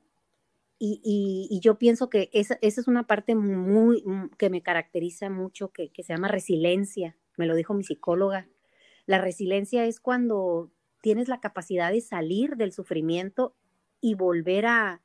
Y, 0.82 1.60
yo 1.62 1.78
pienso 1.78 2.10
que 2.10 2.30
esa, 2.32 2.58
es 2.62 2.88
una 2.88 3.04
parte 3.04 3.36
muy 3.36 4.02
mm, 4.06 4.30
que 4.38 4.50
me 4.50 4.62
caracteriza 4.62 5.30
mucho, 5.30 5.72
que, 5.72 5.92
se 5.94 6.14
llama 6.14 6.30
resiliencia, 6.30 7.18
me 7.38 7.46
lo 7.48 7.56
dijo 7.56 7.74
mi 7.74 7.84
psicóloga. 7.84 8.48
La 9.06 9.20
resiliencia 9.20 9.86
es 9.86 10.00
cuando 10.00 10.72
tienes 11.02 11.28
la 11.28 11.42
capacidad 11.42 11.92
de 11.92 12.00
salir 12.00 12.56
del 12.56 12.72
sufrimiento 12.72 13.56
y 14.00 14.14
volver 14.16 14.68
a, 14.68 15.02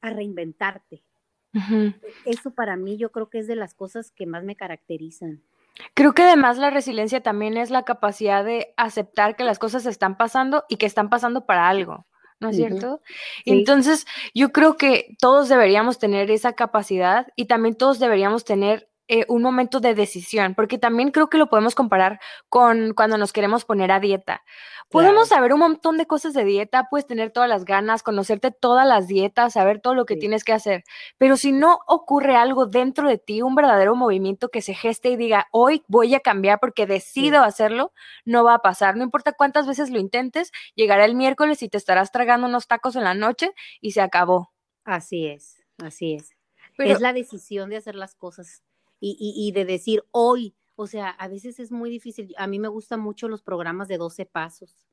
a 0.00 0.10
reinventarte. 0.10 1.02
Eso 2.24 2.54
para 2.54 2.76
mí 2.76 2.96
yo 2.96 3.10
creo 3.10 3.28
que 3.28 3.38
es 3.38 3.46
de 3.46 3.56
las 3.56 3.74
cosas 3.74 4.12
que 4.12 4.26
más 4.26 4.44
me 4.44 4.56
caracterizan. 4.56 5.42
Creo 5.94 6.12
que 6.12 6.22
además 6.22 6.58
la 6.58 6.70
resiliencia 6.70 7.22
también 7.22 7.56
es 7.56 7.70
la 7.70 7.84
capacidad 7.84 8.44
de 8.44 8.74
aceptar 8.76 9.36
que 9.36 9.44
las 9.44 9.58
cosas 9.58 9.86
están 9.86 10.16
pasando 10.16 10.64
y 10.68 10.76
que 10.76 10.86
están 10.86 11.08
pasando 11.08 11.46
para 11.46 11.68
algo, 11.68 12.06
¿no 12.40 12.50
es 12.50 12.56
cierto? 12.56 13.00
Entonces, 13.44 14.06
yo 14.34 14.52
creo 14.52 14.76
que 14.76 15.16
todos 15.18 15.48
deberíamos 15.48 15.98
tener 15.98 16.30
esa 16.30 16.52
capacidad 16.52 17.28
y 17.36 17.46
también 17.46 17.74
todos 17.74 17.98
deberíamos 17.98 18.44
tener 18.44 18.91
eh, 19.14 19.26
un 19.28 19.42
momento 19.42 19.78
de 19.78 19.94
decisión, 19.94 20.54
porque 20.54 20.78
también 20.78 21.10
creo 21.10 21.28
que 21.28 21.36
lo 21.36 21.50
podemos 21.50 21.74
comparar 21.74 22.18
con 22.48 22.94
cuando 22.94 23.18
nos 23.18 23.34
queremos 23.34 23.66
poner 23.66 23.92
a 23.92 24.00
dieta. 24.00 24.42
Podemos 24.88 25.28
saber 25.28 25.52
un 25.52 25.60
montón 25.60 25.98
de 25.98 26.06
cosas 26.06 26.32
de 26.32 26.46
dieta, 26.46 26.88
puedes 26.88 27.06
tener 27.06 27.30
todas 27.30 27.46
las 27.46 27.66
ganas, 27.66 28.02
conocerte 28.02 28.52
todas 28.52 28.88
las 28.88 29.08
dietas, 29.08 29.52
saber 29.52 29.82
todo 29.82 29.94
lo 29.94 30.06
que 30.06 30.16
tienes 30.16 30.44
que 30.44 30.54
hacer, 30.54 30.84
pero 31.18 31.36
si 31.36 31.52
no 31.52 31.80
ocurre 31.86 32.36
algo 32.36 32.64
dentro 32.64 33.06
de 33.06 33.18
ti, 33.18 33.42
un 33.42 33.54
verdadero 33.54 33.94
movimiento 33.94 34.48
que 34.48 34.62
se 34.62 34.72
geste 34.72 35.10
y 35.10 35.16
diga, 35.16 35.46
hoy 35.52 35.84
voy 35.88 36.14
a 36.14 36.20
cambiar 36.20 36.58
porque 36.58 36.86
decido 36.86 37.42
hacerlo, 37.42 37.92
no 38.24 38.44
va 38.44 38.54
a 38.54 38.58
pasar. 38.60 38.96
No 38.96 39.04
importa 39.04 39.34
cuántas 39.34 39.66
veces 39.66 39.90
lo 39.90 39.98
intentes, 39.98 40.52
llegará 40.74 41.04
el 41.04 41.16
miércoles 41.16 41.62
y 41.62 41.68
te 41.68 41.76
estarás 41.76 42.12
tragando 42.12 42.46
unos 42.46 42.66
tacos 42.66 42.96
en 42.96 43.04
la 43.04 43.12
noche 43.12 43.52
y 43.82 43.90
se 43.90 44.00
acabó. 44.00 44.54
Así 44.84 45.26
es, 45.26 45.62
así 45.84 46.14
es. 46.14 46.30
es 46.78 47.02
la 47.02 47.12
decisión 47.12 47.68
de 47.68 47.76
hacer 47.76 47.94
las 47.94 48.14
cosas 48.14 48.62
y, 49.02 49.16
y, 49.18 49.48
y 49.48 49.52
de 49.52 49.64
decir 49.64 50.02
hoy 50.12 50.54
o 50.74 50.86
sea, 50.86 51.10
a 51.10 51.28
veces 51.28 51.60
es 51.60 51.70
muy 51.70 51.90
difícil. 51.90 52.34
A 52.36 52.46
mí 52.46 52.58
me 52.58 52.68
gustan 52.68 53.00
mucho 53.00 53.28
los 53.28 53.42
programas 53.42 53.88
de 53.88 53.98
12 53.98 54.26
pasos. 54.26 54.88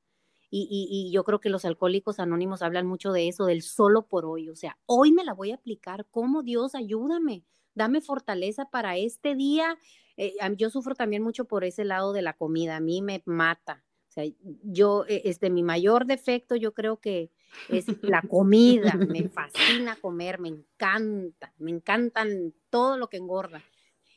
Y, 0.51 0.67
y, 0.71 1.11
yo 1.11 1.23
creo 1.23 1.39
que 1.39 1.49
los 1.49 1.63
alcohólicos 1.63 2.19
anónimos 2.19 2.63
hablan 2.63 2.87
mucho 2.87 3.11
de 3.11 3.27
eso, 3.27 3.45
del 3.45 3.61
solo 3.61 4.07
por 4.07 4.25
hoy. 4.25 4.49
O 4.49 4.55
sea, 4.55 4.79
hoy 4.87 5.11
me 5.11 5.23
la 5.23 5.33
voy 5.33 5.51
a 5.51 5.55
aplicar. 5.55 6.07
¿Cómo 6.09 6.41
Dios 6.41 6.73
ayúdame? 6.73 7.43
Dame 7.75 8.01
fortaleza 8.01 8.65
para 8.65 8.97
este 8.97 9.35
día. 9.35 9.77
Eh, 10.17 10.33
yo 10.57 10.71
sufro 10.71 10.95
también 10.95 11.21
mucho 11.21 11.45
por 11.45 11.63
ese 11.63 11.85
lado 11.85 12.13
de 12.13 12.23
la 12.23 12.33
comida. 12.33 12.77
A 12.77 12.79
mí 12.79 13.03
me 13.03 13.21
mata. 13.25 13.83
O 14.09 14.11
sea, 14.11 14.23
yo, 14.63 15.05
e, 15.07 15.21
este, 15.25 15.51
mi 15.51 15.61
mayor 15.61 16.07
defecto 16.07 16.55
yo 16.55 16.73
creo 16.73 16.97
que 16.97 17.31
es 17.69 17.85
la 18.01 18.23
comida. 18.23 18.95
Me 18.95 19.29
fascina 19.29 19.97
comer, 20.01 20.39
me 20.39 20.49
encanta, 20.49 21.53
me 21.59 21.69
encantan 21.69 22.55
todo 22.71 22.97
lo 22.97 23.07
que 23.07 23.17
engorda. 23.17 23.63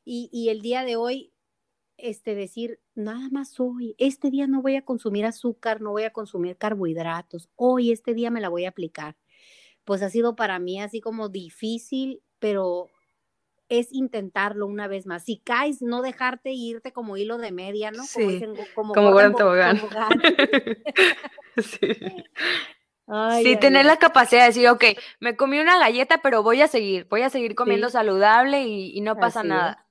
Y, 0.05 0.29
y 0.33 0.49
el 0.49 0.63
día 0.63 0.85
de 0.85 0.97
hoy 0.97 1.33
este, 2.03 2.35
decir, 2.35 2.81
nada 2.95 3.29
más 3.31 3.59
hoy, 3.61 3.95
este 3.97 4.31
día 4.31 4.47
no 4.47 4.61
voy 4.61 4.77
a 4.77 4.85
consumir 4.85 5.25
azúcar, 5.25 5.81
no 5.81 5.93
voy 5.93 6.03
a 6.03 6.13
consumir 6.13 6.57
carbohidratos, 6.57 7.49
hoy, 7.57 7.93
este 7.93 8.13
día 8.13 8.31
me 8.31 8.41
la 8.41 8.49
voy 8.49 8.65
a 8.65 8.71
aplicar. 8.71 9.17
Pues 9.85 10.03
ha 10.03 10.11
sido 10.11 10.37
para 10.37 10.59
mí 10.59 10.81
así 10.81 11.01
como 11.01 11.29
difícil, 11.29 12.21
pero 12.39 12.89
es 13.69 13.93
intentarlo 13.93 14.67
una 14.67 14.87
vez 14.87 15.07
más. 15.07 15.25
Si 15.25 15.39
caes, 15.39 15.81
no 15.81 16.03
dejarte 16.03 16.51
irte 16.51 16.93
como 16.93 17.17
hilo 17.17 17.39
de 17.39 17.53
media, 17.53 17.91
¿no? 17.91 18.03
Como, 18.13 18.29
dicen, 18.29 18.55
como, 18.75 18.95
como 18.95 19.33
tobogán. 19.33 19.81
sí. 21.57 22.25
sí, 23.43 23.57
tener 23.57 23.87
la 23.87 23.97
capacidad 23.97 24.43
de 24.43 24.49
decir, 24.49 24.69
ok, 24.69 24.85
me 25.21 25.37
comí 25.37 25.59
una 25.59 25.79
galleta, 25.79 26.21
pero 26.23 26.43
voy 26.43 26.63
a 26.63 26.69
seguir, 26.69 27.07
voy 27.09 27.23
a 27.23 27.31
seguir 27.31 27.55
comiendo 27.55 27.89
saludable 27.91 28.63
y, 28.65 29.01
no 29.01 29.17
pasa 29.17 29.43
nada. 29.43 29.87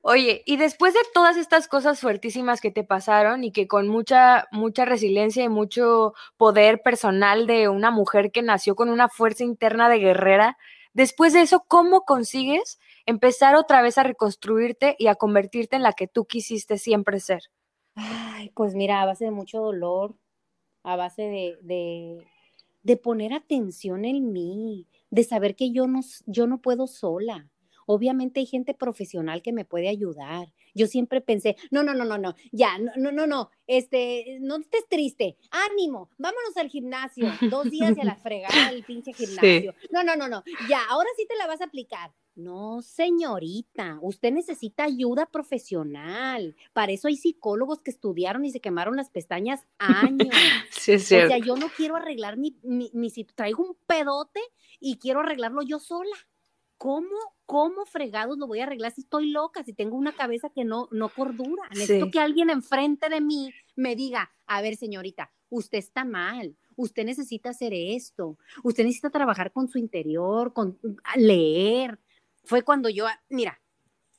Oye, 0.00 0.42
y 0.46 0.56
después 0.56 0.94
de 0.94 1.00
todas 1.14 1.36
estas 1.36 1.68
cosas 1.68 2.00
fuertísimas 2.00 2.60
que 2.60 2.70
te 2.70 2.84
pasaron 2.84 3.44
y 3.44 3.52
que 3.52 3.66
con 3.68 3.88
mucha, 3.88 4.48
mucha 4.50 4.84
resiliencia 4.84 5.44
y 5.44 5.48
mucho 5.48 6.14
poder 6.36 6.82
personal 6.82 7.46
de 7.46 7.68
una 7.68 7.90
mujer 7.90 8.32
que 8.32 8.42
nació 8.42 8.74
con 8.74 8.88
una 8.88 9.08
fuerza 9.08 9.44
interna 9.44 9.88
de 9.88 9.98
guerrera, 9.98 10.58
después 10.92 11.32
de 11.32 11.42
eso, 11.42 11.64
¿cómo 11.68 12.02
consigues 12.02 12.80
empezar 13.06 13.54
otra 13.54 13.82
vez 13.82 13.98
a 13.98 14.02
reconstruirte 14.02 14.96
y 14.98 15.06
a 15.06 15.14
convertirte 15.14 15.76
en 15.76 15.82
la 15.82 15.92
que 15.92 16.08
tú 16.08 16.24
quisiste 16.24 16.78
siempre 16.78 17.20
ser? 17.20 17.42
Ay, 17.94 18.50
pues 18.54 18.74
mira, 18.74 19.02
a 19.02 19.06
base 19.06 19.26
de 19.26 19.30
mucho 19.30 19.60
dolor, 19.60 20.16
a 20.82 20.96
base 20.96 21.22
de, 21.22 21.58
de, 21.62 22.26
de 22.82 22.96
poner 22.96 23.32
atención 23.32 24.04
en 24.04 24.32
mí, 24.32 24.88
de 25.10 25.24
saber 25.24 25.54
que 25.54 25.70
yo 25.70 25.86
no, 25.86 26.00
yo 26.26 26.46
no 26.46 26.60
puedo 26.60 26.86
sola 26.86 27.51
Obviamente 27.86 28.40
hay 28.40 28.46
gente 28.46 28.74
profesional 28.74 29.42
que 29.42 29.52
me 29.52 29.64
puede 29.64 29.88
ayudar. 29.88 30.52
Yo 30.74 30.86
siempre 30.86 31.20
pensé, 31.20 31.56
no, 31.70 31.82
no, 31.82 31.94
no, 31.94 32.04
no, 32.04 32.18
no, 32.18 32.34
ya, 32.50 32.78
no, 32.78 32.92
no, 32.96 33.12
no, 33.12 33.26
no, 33.26 33.50
este, 33.66 34.38
no 34.40 34.56
estés 34.56 34.88
triste, 34.88 35.36
ánimo, 35.50 36.08
vámonos 36.16 36.56
al 36.56 36.68
gimnasio, 36.68 37.30
dos 37.50 37.70
días 37.70 37.96
y 37.96 38.00
a 38.00 38.04
la 38.04 38.16
fregada 38.16 38.70
el 38.70 38.82
pinche 38.82 39.12
gimnasio. 39.12 39.74
No, 39.90 40.02
no, 40.02 40.16
no, 40.16 40.28
no, 40.28 40.42
ya, 40.68 40.80
ahora 40.88 41.10
sí 41.16 41.26
te 41.28 41.36
la 41.36 41.46
vas 41.46 41.60
a 41.60 41.64
aplicar. 41.64 42.12
No, 42.34 42.80
señorita, 42.80 43.98
usted 44.00 44.32
necesita 44.32 44.84
ayuda 44.84 45.26
profesional. 45.26 46.56
Para 46.72 46.92
eso 46.92 47.08
hay 47.08 47.16
psicólogos 47.16 47.82
que 47.82 47.90
estudiaron 47.90 48.46
y 48.46 48.50
se 48.50 48.60
quemaron 48.60 48.96
las 48.96 49.10
pestañas 49.10 49.66
años. 49.78 50.30
Sí, 50.70 50.98
sí. 50.98 51.14
O 51.14 51.28
sea, 51.28 51.38
yo 51.38 51.54
no 51.54 51.68
quiero 51.68 51.94
arreglar 51.94 52.36
mi, 52.36 52.56
mi, 52.62 52.90
mi, 52.92 53.08
si 53.08 53.22
traigo 53.22 53.62
un 53.62 53.76
pedote 53.86 54.40
y 54.80 54.96
quiero 54.96 55.20
arreglarlo 55.20 55.62
yo 55.62 55.78
sola. 55.78 56.16
¿cómo, 56.82 57.16
cómo 57.52 57.84
fregados 57.84 58.38
lo 58.38 58.46
voy 58.46 58.60
a 58.60 58.62
arreglar 58.62 58.92
si 58.92 59.02
estoy 59.02 59.30
loca, 59.30 59.62
si 59.62 59.74
tengo 59.74 59.94
una 59.94 60.12
cabeza 60.12 60.48
que 60.48 60.64
no, 60.64 60.88
no 60.90 61.10
cordura? 61.10 61.62
Necesito 61.68 62.10
que 62.10 62.18
alguien 62.18 62.48
enfrente 62.48 63.10
de 63.10 63.20
mí 63.20 63.52
me 63.76 63.94
diga, 63.94 64.32
a 64.46 64.62
ver, 64.62 64.74
señorita, 64.74 65.30
usted 65.50 65.76
está 65.76 66.06
mal, 66.06 66.56
usted 66.76 67.04
necesita 67.04 67.50
hacer 67.50 67.74
esto, 67.74 68.38
usted 68.62 68.84
necesita 68.84 69.10
trabajar 69.10 69.52
con 69.52 69.68
su 69.68 69.76
interior, 69.76 70.54
con 70.54 70.78
leer. 71.14 71.98
Fue 72.42 72.62
cuando 72.62 72.88
yo, 72.88 73.04
mira, 73.28 73.60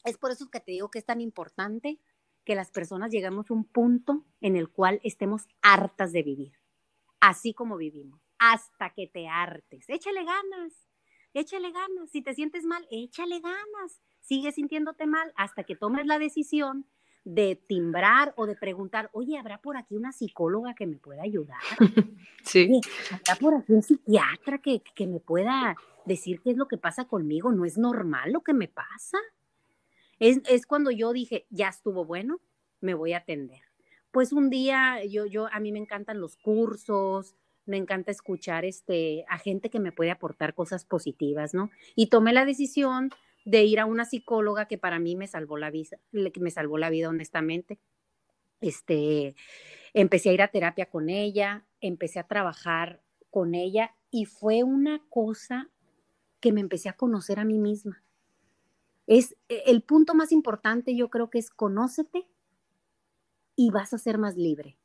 es 0.03 0.19
por 0.19 0.29
eso 0.29 0.47
que 0.51 0.59
te 0.59 0.71
digo 0.73 0.91
que 0.91 0.99
es 0.99 1.05
tan 1.05 1.19
importante 1.19 1.97
que 2.45 2.53
las 2.53 2.69
personas 2.69 3.11
llegamos 3.11 3.49
a 3.49 3.55
un 3.55 3.63
punto 3.63 4.27
en 4.41 4.57
el 4.57 4.69
cual 4.69 5.01
estemos 5.03 5.47
hartas 5.63 6.11
de 6.11 6.21
vivir, 6.21 6.53
así 7.19 7.55
como 7.55 7.77
vivimos, 7.77 8.21
hasta 8.37 8.91
que 8.91 9.07
te 9.07 9.27
hartes. 9.27 9.89
Échale 9.89 10.23
ganas, 10.23 10.87
échale 11.33 11.71
ganas. 11.71 12.09
Si 12.11 12.21
te 12.21 12.33
sientes 12.33 12.65
mal, 12.65 12.85
échale 12.91 13.39
ganas. 13.39 14.01
Sigue 14.21 14.51
sintiéndote 14.51 15.05
mal 15.05 15.33
hasta 15.35 15.63
que 15.63 15.75
tomes 15.75 16.05
la 16.05 16.19
decisión 16.19 16.85
de 17.25 17.55
timbrar 17.55 18.33
o 18.35 18.45
de 18.45 18.55
preguntar, 18.55 19.09
oye, 19.13 19.37
¿habrá 19.37 19.61
por 19.61 19.77
aquí 19.77 19.95
una 19.95 20.11
psicóloga 20.11 20.73
que 20.75 20.87
me 20.87 20.97
pueda 20.97 21.23
ayudar? 21.23 21.61
Sí. 22.43 22.81
¿Habrá 23.09 23.39
por 23.39 23.55
aquí 23.55 23.71
un 23.71 23.81
psiquiatra 23.81 24.57
que, 24.57 24.81
que 24.93 25.07
me 25.07 25.21
pueda 25.21 25.77
decir 26.05 26.41
qué 26.41 26.51
es 26.51 26.57
lo 26.57 26.67
que 26.67 26.77
pasa 26.77 27.05
conmigo? 27.05 27.53
¿No 27.53 27.63
es 27.63 27.77
normal 27.77 28.33
lo 28.33 28.41
que 28.41 28.53
me 28.53 28.67
pasa? 28.67 29.17
Es, 30.19 30.41
es 30.49 30.65
cuando 30.65 30.91
yo 30.91 31.13
dije, 31.13 31.47
ya 31.49 31.69
estuvo 31.69 32.03
bueno, 32.03 32.41
me 32.81 32.93
voy 32.95 33.13
a 33.13 33.19
atender. 33.19 33.61
Pues 34.11 34.33
un 34.33 34.49
día, 34.49 35.03
yo, 35.05 35.25
yo, 35.25 35.47
a 35.53 35.61
mí 35.61 35.71
me 35.71 35.79
encantan 35.79 36.19
los 36.19 36.35
cursos, 36.35 37.35
me 37.65 37.77
encanta 37.77 38.11
escuchar 38.11 38.65
este, 38.65 39.25
a 39.29 39.37
gente 39.37 39.69
que 39.69 39.79
me 39.79 39.91
puede 39.91 40.11
aportar 40.11 40.53
cosas 40.53 40.85
positivas, 40.85 41.53
¿no? 41.53 41.71
Y 41.95 42.07
tomé 42.07 42.33
la 42.33 42.45
decisión 42.45 43.09
de 43.45 43.63
ir 43.63 43.79
a 43.79 43.85
una 43.85 44.05
psicóloga 44.05 44.67
que 44.67 44.77
para 44.77 44.99
mí 44.99 45.15
me 45.15 45.27
salvó 45.27 45.57
la 45.57 45.69
vida, 45.69 45.97
me 46.11 46.51
salvó 46.51 46.77
la 46.77 46.89
vida 46.89 47.09
honestamente. 47.09 47.79
Este, 48.61 49.35
empecé 49.93 50.29
a 50.29 50.33
ir 50.33 50.41
a 50.41 50.47
terapia 50.49 50.85
con 50.85 51.09
ella, 51.09 51.65
empecé 51.81 52.19
a 52.19 52.27
trabajar 52.27 53.01
con 53.29 53.55
ella 53.55 53.95
y 54.09 54.25
fue 54.25 54.63
una 54.63 55.03
cosa 55.09 55.69
que 56.39 56.51
me 56.53 56.61
empecé 56.61 56.89
a 56.89 56.93
conocer 56.93 57.39
a 57.39 57.45
mí 57.45 57.59
misma. 57.59 58.03
Es 59.07 59.35
e, 59.49 59.63
el 59.65 59.81
punto 59.81 60.15
más 60.15 60.31
importante, 60.31 60.95
yo 60.95 61.09
creo 61.09 61.29
que 61.29 61.39
es 61.39 61.49
conócete 61.49 62.27
y 63.55 63.71
vas 63.71 63.93
a 63.93 63.97
ser 63.97 64.17
más 64.17 64.37
libre. 64.37 64.77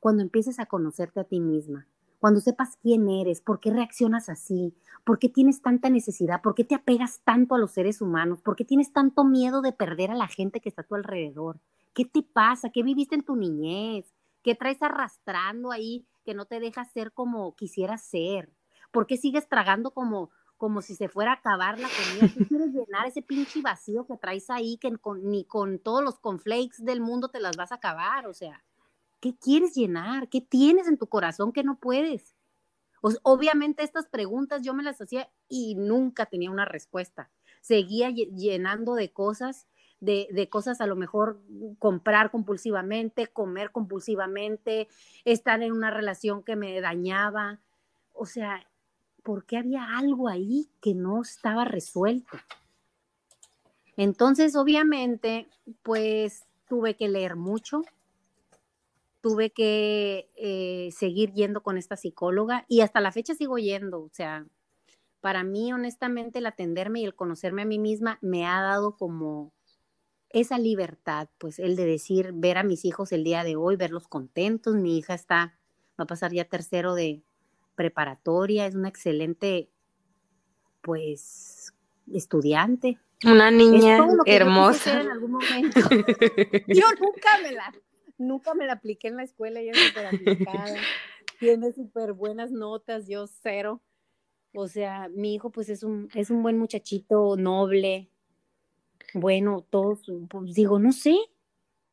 Cuando 0.00 0.22
empieces 0.22 0.58
a 0.58 0.66
conocerte 0.66 1.20
a 1.20 1.24
ti 1.24 1.40
misma, 1.40 1.88
cuando 2.26 2.40
sepas 2.40 2.76
quién 2.82 3.08
eres, 3.08 3.40
por 3.40 3.60
qué 3.60 3.70
reaccionas 3.70 4.28
así, 4.28 4.74
por 5.04 5.20
qué 5.20 5.28
tienes 5.28 5.62
tanta 5.62 5.90
necesidad, 5.90 6.42
por 6.42 6.56
qué 6.56 6.64
te 6.64 6.74
apegas 6.74 7.20
tanto 7.22 7.54
a 7.54 7.58
los 7.60 7.70
seres 7.70 8.00
humanos, 8.00 8.42
por 8.42 8.56
qué 8.56 8.64
tienes 8.64 8.92
tanto 8.92 9.22
miedo 9.22 9.62
de 9.62 9.70
perder 9.70 10.10
a 10.10 10.16
la 10.16 10.26
gente 10.26 10.60
que 10.60 10.68
está 10.68 10.82
a 10.82 10.86
tu 10.86 10.96
alrededor. 10.96 11.60
¿Qué 11.94 12.04
te 12.04 12.24
pasa? 12.24 12.70
¿Qué 12.70 12.82
viviste 12.82 13.14
en 13.14 13.22
tu 13.22 13.36
niñez? 13.36 14.12
¿Qué 14.42 14.56
traes 14.56 14.82
arrastrando 14.82 15.70
ahí 15.70 16.04
que 16.24 16.34
no 16.34 16.46
te 16.46 16.58
deja 16.58 16.84
ser 16.84 17.12
como 17.12 17.54
quisieras 17.54 18.02
ser? 18.02 18.50
¿Por 18.90 19.06
qué 19.06 19.18
sigues 19.18 19.48
tragando 19.48 19.92
como, 19.92 20.30
como 20.56 20.82
si 20.82 20.96
se 20.96 21.08
fuera 21.08 21.30
a 21.30 21.34
acabar 21.34 21.78
la 21.78 21.86
comida? 21.88 22.34
¿Qué 22.36 22.44
quieres 22.48 22.72
llenar 22.72 23.06
ese 23.06 23.22
pinche 23.22 23.62
vacío 23.62 24.04
que 24.04 24.16
traes 24.16 24.50
ahí 24.50 24.78
que 24.78 24.92
ni 25.22 25.44
con 25.44 25.78
todos 25.78 26.02
los 26.02 26.18
conflakes 26.18 26.78
del 26.78 27.00
mundo 27.00 27.28
te 27.28 27.38
las 27.38 27.56
vas 27.56 27.70
a 27.70 27.76
acabar? 27.76 28.26
O 28.26 28.34
sea, 28.34 28.64
¿Qué 29.26 29.34
quieres 29.34 29.74
llenar? 29.74 30.28
¿Qué 30.28 30.40
tienes 30.40 30.86
en 30.86 30.98
tu 30.98 31.08
corazón 31.08 31.52
que 31.52 31.64
no 31.64 31.80
puedes? 31.80 32.36
obviamente 33.22 33.84
estas 33.84 34.06
preguntas 34.06 34.62
yo 34.62 34.74
me 34.74 34.82
las 34.82 35.00
hacía 35.00 35.28
y 35.48 35.74
nunca 35.74 36.26
tenía 36.26 36.50
una 36.50 36.64
respuesta. 36.64 37.28
Seguía 37.60 38.10
llenando 38.10 38.94
de 38.94 39.12
cosas, 39.12 39.66
de, 40.00 40.28
de, 40.32 40.48
cosas 40.48 40.80
a 40.80 40.86
lo 40.86 40.96
mejor 40.96 41.40
comprar 41.80 42.30
compulsivamente, 42.30 43.26
comer 43.26 43.72
compulsivamente, 43.72 44.88
estar 45.24 45.60
en 45.62 45.72
una 45.72 45.90
relación 45.90 46.44
que 46.44 46.56
me 46.56 46.80
dañaba. 46.80 47.60
O 48.12 48.26
sea, 48.26 48.64
¿por 49.24 49.44
qué 49.44 49.58
había 49.58 49.98
algo 49.98 50.28
ahí 50.28 50.68
que 50.80 50.94
no 50.94 51.22
estaba 51.22 51.64
resuelto? 51.64 52.38
Entonces, 53.96 54.54
obviamente, 54.56 55.48
pues 55.82 56.44
tuve 56.68 56.94
que 56.94 57.08
leer 57.08 57.36
mucho, 57.36 57.82
tuve 59.26 59.50
que 59.50 60.30
eh, 60.36 60.90
seguir 60.92 61.32
yendo 61.32 61.60
con 61.64 61.78
esta 61.78 61.96
psicóloga 61.96 62.64
y 62.68 62.82
hasta 62.82 63.00
la 63.00 63.10
fecha 63.10 63.34
sigo 63.34 63.58
yendo. 63.58 64.02
O 64.02 64.10
sea, 64.12 64.46
para 65.20 65.42
mí, 65.42 65.72
honestamente, 65.72 66.38
el 66.38 66.46
atenderme 66.46 67.00
y 67.00 67.04
el 67.04 67.16
conocerme 67.16 67.62
a 67.62 67.64
mí 67.64 67.80
misma 67.80 68.20
me 68.22 68.46
ha 68.46 68.60
dado 68.60 68.96
como 68.96 69.52
esa 70.28 70.60
libertad, 70.60 71.28
pues 71.38 71.58
el 71.58 71.74
de 71.74 71.86
decir, 71.86 72.30
ver 72.34 72.56
a 72.56 72.62
mis 72.62 72.84
hijos 72.84 73.10
el 73.10 73.24
día 73.24 73.42
de 73.42 73.56
hoy, 73.56 73.74
verlos 73.74 74.06
contentos. 74.06 74.76
Mi 74.76 74.96
hija 74.96 75.14
está, 75.14 75.58
va 75.98 76.04
a 76.04 76.06
pasar 76.06 76.32
ya 76.32 76.44
tercero 76.44 76.94
de 76.94 77.24
preparatoria, 77.74 78.66
es 78.66 78.76
una 78.76 78.88
excelente, 78.88 79.70
pues, 80.82 81.74
estudiante. 82.12 83.00
Una 83.24 83.50
niña 83.50 84.06
hermosa. 84.24 84.94
Yo, 84.94 85.00
en 85.00 85.10
algún 85.10 85.30
momento. 85.32 85.80
yo 86.68 86.86
nunca 87.00 87.38
me 87.42 87.50
la 87.50 87.72
nunca 88.18 88.54
me 88.54 88.66
la 88.66 88.74
apliqué 88.74 89.08
en 89.08 89.16
la 89.16 89.24
escuela, 89.24 89.60
ella 89.60 89.72
es 89.72 89.88
súper 89.88 90.06
aplicada, 90.06 90.74
tiene 91.40 91.72
súper 91.72 92.12
buenas 92.12 92.50
notas, 92.50 93.06
yo 93.06 93.26
cero. 93.26 93.82
O 94.54 94.68
sea, 94.68 95.08
mi 95.08 95.34
hijo 95.34 95.50
pues 95.50 95.68
es 95.68 95.82
un, 95.82 96.08
es 96.14 96.30
un 96.30 96.42
buen 96.42 96.58
muchachito, 96.58 97.36
noble, 97.36 98.10
bueno, 99.12 99.66
todos, 99.68 100.00
pues 100.28 100.54
digo, 100.54 100.78
no 100.78 100.92
sé, 100.92 101.16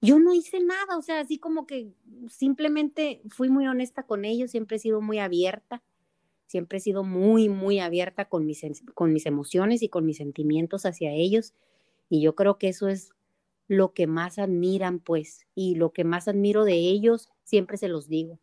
yo 0.01 0.19
no 0.19 0.33
hice 0.33 0.59
nada, 0.59 0.97
o 0.97 1.01
sea, 1.01 1.19
así 1.19 1.37
como 1.37 1.65
que 1.65 1.93
simplemente 2.29 3.21
fui 3.29 3.49
muy 3.49 3.67
honesta 3.67 4.03
con 4.03 4.25
ellos, 4.25 4.51
siempre 4.51 4.77
he 4.77 4.79
sido 4.79 5.01
muy 5.01 5.19
abierta, 5.19 5.83
siempre 6.45 6.77
he 6.77 6.81
sido 6.81 7.03
muy, 7.03 7.49
muy 7.49 7.79
abierta 7.79 8.25
con 8.25 8.45
mis, 8.45 8.61
con 8.93 9.13
mis 9.13 9.25
emociones 9.25 9.81
y 9.81 9.89
con 9.89 10.05
mis 10.05 10.17
sentimientos 10.17 10.85
hacia 10.85 11.11
ellos, 11.11 11.53
y 12.09 12.21
yo 12.21 12.35
creo 12.35 12.57
que 12.57 12.69
eso 12.69 12.87
es 12.87 13.11
lo 13.67 13.93
que 13.93 14.07
más 14.07 14.39
admiran, 14.39 14.99
pues, 14.99 15.47
y 15.55 15.75
lo 15.75 15.91
que 15.91 16.03
más 16.03 16.27
admiro 16.27 16.63
de 16.65 16.75
ellos, 16.75 17.29
siempre 17.43 17.77
se 17.77 17.87
los 17.87 18.07
digo. 18.07 18.39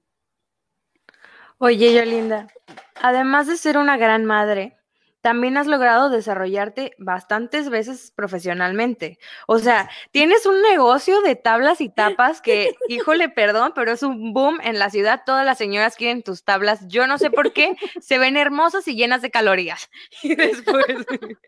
Oye, 1.58 1.94
Yolinda, 1.94 2.48
además 2.94 3.46
de 3.46 3.56
ser 3.56 3.76
una 3.76 3.98
gran 3.98 4.24
madre, 4.24 4.79
también 5.20 5.56
has 5.56 5.66
logrado 5.66 6.08
desarrollarte 6.08 6.92
bastantes 6.98 7.68
veces 7.68 8.12
profesionalmente. 8.14 9.18
O 9.46 9.58
sea, 9.58 9.90
tienes 10.12 10.46
un 10.46 10.62
negocio 10.62 11.20
de 11.20 11.36
tablas 11.36 11.80
y 11.80 11.90
tapas 11.90 12.40
que, 12.40 12.74
híjole, 12.88 13.28
perdón, 13.28 13.72
pero 13.74 13.92
es 13.92 14.02
un 14.02 14.32
boom 14.32 14.60
en 14.62 14.78
la 14.78 14.90
ciudad. 14.90 15.22
Todas 15.26 15.44
las 15.44 15.58
señoras 15.58 15.96
quieren 15.96 16.22
tus 16.22 16.44
tablas. 16.44 16.86
Yo 16.88 17.06
no 17.06 17.18
sé 17.18 17.30
por 17.30 17.52
qué, 17.52 17.76
se 18.00 18.18
ven 18.18 18.36
hermosas 18.36 18.88
y 18.88 18.94
llenas 18.94 19.22
de 19.22 19.30
calorías. 19.30 19.88
Y 20.22 20.34
después, 20.34 20.84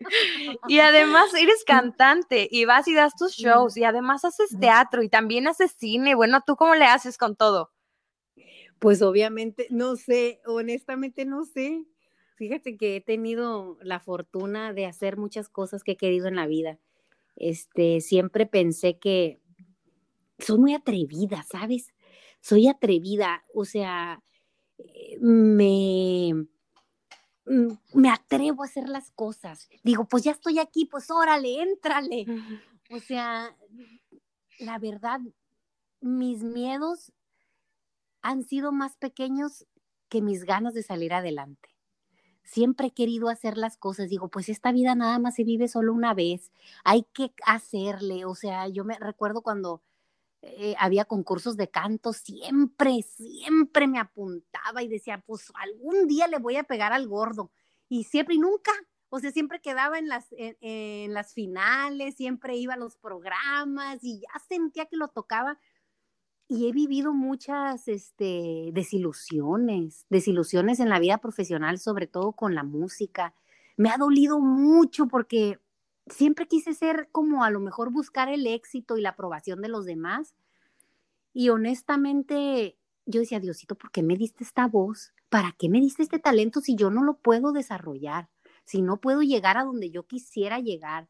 y 0.67 0.79
además 0.79 1.33
eres 1.33 1.63
cantante 1.63 2.47
y 2.51 2.65
vas 2.65 2.87
y 2.87 2.93
das 2.93 3.15
tus 3.15 3.33
shows 3.33 3.77
y 3.77 3.83
además 3.83 4.25
haces 4.25 4.57
teatro 4.59 5.03
y 5.03 5.09
también 5.09 5.47
haces 5.47 5.71
cine. 5.77 6.15
Bueno, 6.15 6.41
¿tú 6.45 6.55
cómo 6.55 6.75
le 6.75 6.85
haces 6.85 7.17
con 7.17 7.35
todo? 7.35 7.71
Pues 8.79 9.01
obviamente, 9.01 9.67
no 9.69 9.95
sé, 9.95 10.41
honestamente 10.45 11.23
no 11.23 11.45
sé 11.45 11.85
Fíjate 12.43 12.75
que 12.75 12.97
he 12.97 13.01
tenido 13.01 13.77
la 13.79 14.01
fortuna 14.01 14.73
de 14.73 14.85
hacer 14.85 15.15
muchas 15.15 15.47
cosas 15.47 15.81
que 15.81 15.93
he 15.93 15.97
querido 15.97 16.27
en 16.27 16.35
la 16.35 16.45
vida. 16.45 16.77
Este, 17.37 18.01
siempre 18.01 18.45
pensé 18.45 18.99
que 18.99 19.39
soy 20.39 20.59
muy 20.59 20.73
atrevida, 20.73 21.45
¿sabes? 21.49 21.93
Soy 22.41 22.67
atrevida, 22.67 23.45
o 23.53 23.63
sea, 23.63 24.21
eh, 24.77 25.17
me, 25.21 26.33
mm, 27.45 27.77
me 27.93 28.09
atrevo 28.09 28.63
a 28.63 28.65
hacer 28.65 28.89
las 28.89 29.09
cosas. 29.11 29.69
Digo, 29.81 30.03
pues 30.09 30.23
ya 30.23 30.31
estoy 30.31 30.59
aquí, 30.59 30.83
pues 30.83 31.09
órale, 31.11 31.61
éntrale. 31.61 32.25
O 32.89 32.99
sea, 32.99 33.55
la 34.59 34.79
verdad, 34.79 35.21
mis 36.01 36.43
miedos 36.43 37.13
han 38.21 38.43
sido 38.43 38.73
más 38.73 38.97
pequeños 38.97 39.65
que 40.09 40.21
mis 40.21 40.43
ganas 40.43 40.73
de 40.73 40.83
salir 40.83 41.13
adelante 41.13 41.72
siempre 42.43 42.87
he 42.87 42.93
querido 42.93 43.29
hacer 43.29 43.57
las 43.57 43.77
cosas. 43.77 44.09
Digo, 44.09 44.29
pues 44.29 44.49
esta 44.49 44.71
vida 44.71 44.95
nada 44.95 45.19
más 45.19 45.35
se 45.35 45.43
vive 45.43 45.67
solo 45.67 45.93
una 45.93 46.13
vez, 46.13 46.51
hay 46.83 47.03
que 47.13 47.33
hacerle. 47.45 48.25
O 48.25 48.35
sea, 48.35 48.67
yo 48.67 48.85
me 48.85 48.97
recuerdo 48.99 49.41
cuando 49.41 49.81
eh, 50.41 50.75
había 50.77 51.05
concursos 51.05 51.55
de 51.57 51.69
canto, 51.69 52.13
siempre, 52.13 53.01
siempre 53.03 53.87
me 53.87 53.99
apuntaba 53.99 54.83
y 54.83 54.87
decía, 54.89 55.23
pues 55.25 55.51
algún 55.55 56.07
día 56.07 56.27
le 56.27 56.37
voy 56.37 56.57
a 56.57 56.63
pegar 56.63 56.93
al 56.93 57.07
gordo. 57.07 57.51
Y 57.89 58.03
siempre 58.05 58.35
y 58.35 58.39
nunca, 58.39 58.71
o 59.09 59.19
sea, 59.19 59.31
siempre 59.31 59.61
quedaba 59.61 59.99
en 59.99 60.07
las, 60.09 60.25
en 60.31 61.13
las 61.13 61.33
finales, 61.33 62.15
siempre 62.15 62.57
iba 62.57 62.73
a 62.73 62.77
los 62.77 62.97
programas 62.97 64.03
y 64.03 64.21
ya 64.21 64.39
sentía 64.47 64.85
que 64.87 64.97
lo 64.97 65.07
tocaba 65.07 65.59
y 66.53 66.69
he 66.69 66.71
vivido 66.71 67.13
muchas 67.13 67.87
este, 67.87 68.69
desilusiones, 68.73 70.05
desilusiones 70.11 70.79
en 70.79 70.87
la 70.87 70.99
vida 70.99 71.17
profesional, 71.17 71.79
sobre 71.79 72.05
todo 72.05 72.33
con 72.33 72.53
la 72.53 72.63
música. 72.63 73.33
Me 73.75 73.89
ha 73.89 73.97
dolido 73.97 74.39
mucho 74.39 75.07
porque 75.07 75.59
siempre 76.05 76.47
quise 76.47 76.75
ser 76.75 77.09
como 77.11 77.43
a 77.43 77.49
lo 77.49 77.59
mejor 77.59 77.91
buscar 77.91 78.29
el 78.29 78.45
éxito 78.45 78.97
y 78.97 79.01
la 79.01 79.09
aprobación 79.09 79.63
de 79.63 79.69
los 79.69 79.85
demás. 79.85 80.35
Y 81.33 81.49
honestamente, 81.49 82.77
yo 83.07 83.21
decía, 83.21 83.39
Diosito, 83.39 83.73
¿por 83.73 83.89
qué 83.89 84.03
me 84.03 84.15
diste 84.15 84.43
esta 84.43 84.67
voz? 84.67 85.11
¿Para 85.29 85.55
qué 85.57 85.69
me 85.69 85.81
diste 85.81 86.03
este 86.03 86.19
talento 86.19 86.61
si 86.61 86.75
yo 86.75 86.91
no 86.91 87.03
lo 87.03 87.17
puedo 87.17 87.51
desarrollar? 87.51 88.29
Si 88.63 88.83
no 88.83 89.01
puedo 89.01 89.23
llegar 89.23 89.57
a 89.57 89.63
donde 89.63 89.89
yo 89.89 90.05
quisiera 90.05 90.59
llegar. 90.59 91.09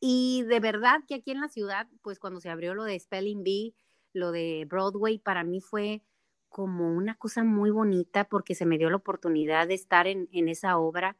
Y 0.00 0.44
de 0.44 0.58
verdad 0.60 1.00
que 1.06 1.16
aquí 1.16 1.32
en 1.32 1.40
la 1.40 1.48
ciudad, 1.48 1.86
pues 2.00 2.18
cuando 2.18 2.40
se 2.40 2.48
abrió 2.48 2.72
lo 2.72 2.84
de 2.84 2.98
Spelling 2.98 3.42
Bee, 3.42 3.74
lo 4.18 4.32
de 4.32 4.66
Broadway 4.68 5.18
para 5.18 5.44
mí 5.44 5.60
fue 5.60 6.02
como 6.48 6.92
una 6.92 7.14
cosa 7.14 7.44
muy 7.44 7.70
bonita 7.70 8.24
porque 8.24 8.54
se 8.54 8.66
me 8.66 8.78
dio 8.78 8.90
la 8.90 8.96
oportunidad 8.96 9.68
de 9.68 9.74
estar 9.74 10.06
en, 10.06 10.28
esa 10.48 10.78
obra 10.78 11.16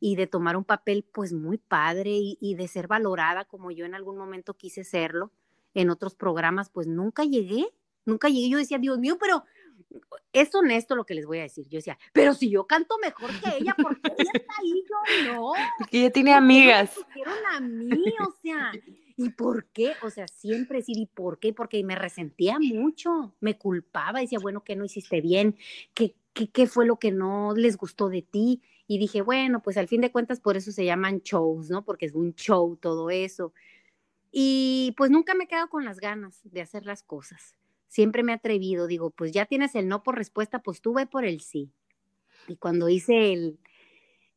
y 0.00 0.16
de 0.16 0.26
tomar 0.26 0.56
un 0.56 0.64
papel 0.64 1.04
pues 1.12 1.32
muy 1.32 1.58
padre 1.58 2.10
y, 2.10 2.38
y, 2.40 2.54
de 2.54 2.68
ser 2.68 2.88
valorada 2.88 3.44
como 3.44 3.70
yo 3.70 3.84
en 3.84 3.94
algún 3.94 4.16
momento 4.16 4.54
quise 4.54 4.84
serlo. 4.84 5.32
En 5.74 5.90
otros 5.90 6.14
programas 6.14 6.70
pues 6.70 6.86
nunca 6.86 7.24
llegué, 7.24 7.66
nunca 8.04 8.28
llegué. 8.28 8.50
Yo 8.50 8.58
decía, 8.58 8.78
Dios 8.78 8.98
mío, 8.98 9.16
pero 9.18 9.44
es 10.32 10.54
honesto 10.54 10.96
lo 10.96 11.04
que 11.04 11.14
les 11.14 11.26
voy 11.26 11.38
a 11.38 11.42
decir. 11.42 11.68
Yo 11.68 11.78
decía, 11.78 11.98
pero 12.12 12.34
si 12.34 12.50
yo 12.50 12.66
canto 12.66 12.96
mejor 12.98 13.30
que 13.40 13.58
ella, 13.58 13.74
¿por 13.80 14.00
qué 14.00 14.12
ella 14.18 14.30
está 14.34 14.54
ahí? 14.60 14.84
Yo 14.88 15.32
no. 15.32 15.52
Porque 15.78 16.00
ella 16.00 16.10
tiene 16.10 16.34
amigas. 16.34 16.94
Me 17.14 17.56
a 17.56 17.60
mí, 17.60 18.14
o 18.20 18.32
sea, 18.42 18.72
¿Y 19.16 19.30
por 19.30 19.66
qué? 19.66 19.92
O 20.02 20.10
sea, 20.10 20.26
siempre 20.28 20.78
decir, 20.78 20.98
¿y 20.98 21.06
por 21.06 21.38
qué? 21.38 21.52
Porque 21.52 21.82
me 21.84 21.94
resentía 21.94 22.58
mucho, 22.58 23.34
me 23.40 23.58
culpaba, 23.58 24.20
decía, 24.20 24.38
bueno, 24.40 24.64
¿qué 24.64 24.76
no 24.76 24.84
hiciste 24.84 25.20
bien? 25.20 25.56
¿Qué, 25.94 26.14
qué, 26.32 26.48
qué 26.50 26.66
fue 26.66 26.86
lo 26.86 26.98
que 26.98 27.12
no 27.12 27.54
les 27.54 27.76
gustó 27.76 28.08
de 28.08 28.22
ti? 28.22 28.62
Y 28.86 28.98
dije, 28.98 29.22
bueno, 29.22 29.62
pues 29.62 29.76
al 29.76 29.88
fin 29.88 30.00
de 30.00 30.12
cuentas 30.12 30.40
por 30.40 30.56
eso 30.56 30.72
se 30.72 30.84
llaman 30.84 31.20
shows, 31.20 31.70
¿no? 31.70 31.84
Porque 31.84 32.06
es 32.06 32.14
un 32.14 32.34
show 32.34 32.76
todo 32.76 33.10
eso. 33.10 33.52
Y 34.30 34.94
pues 34.96 35.10
nunca 35.10 35.34
me 35.34 35.44
he 35.44 35.48
quedado 35.48 35.68
con 35.68 35.84
las 35.84 36.00
ganas 36.00 36.40
de 36.44 36.62
hacer 36.62 36.86
las 36.86 37.02
cosas. 37.02 37.54
Siempre 37.88 38.22
me 38.22 38.32
he 38.32 38.34
atrevido, 38.34 38.86
digo, 38.86 39.10
pues 39.10 39.32
ya 39.32 39.44
tienes 39.44 39.74
el 39.74 39.86
no 39.86 40.02
por 40.02 40.16
respuesta, 40.16 40.62
pues 40.62 40.80
tú 40.80 40.94
ve 40.94 41.06
por 41.06 41.26
el 41.26 41.40
sí. 41.42 41.70
Y 42.48 42.56
cuando 42.56 42.88
hice 42.88 43.34
el, 43.34 43.58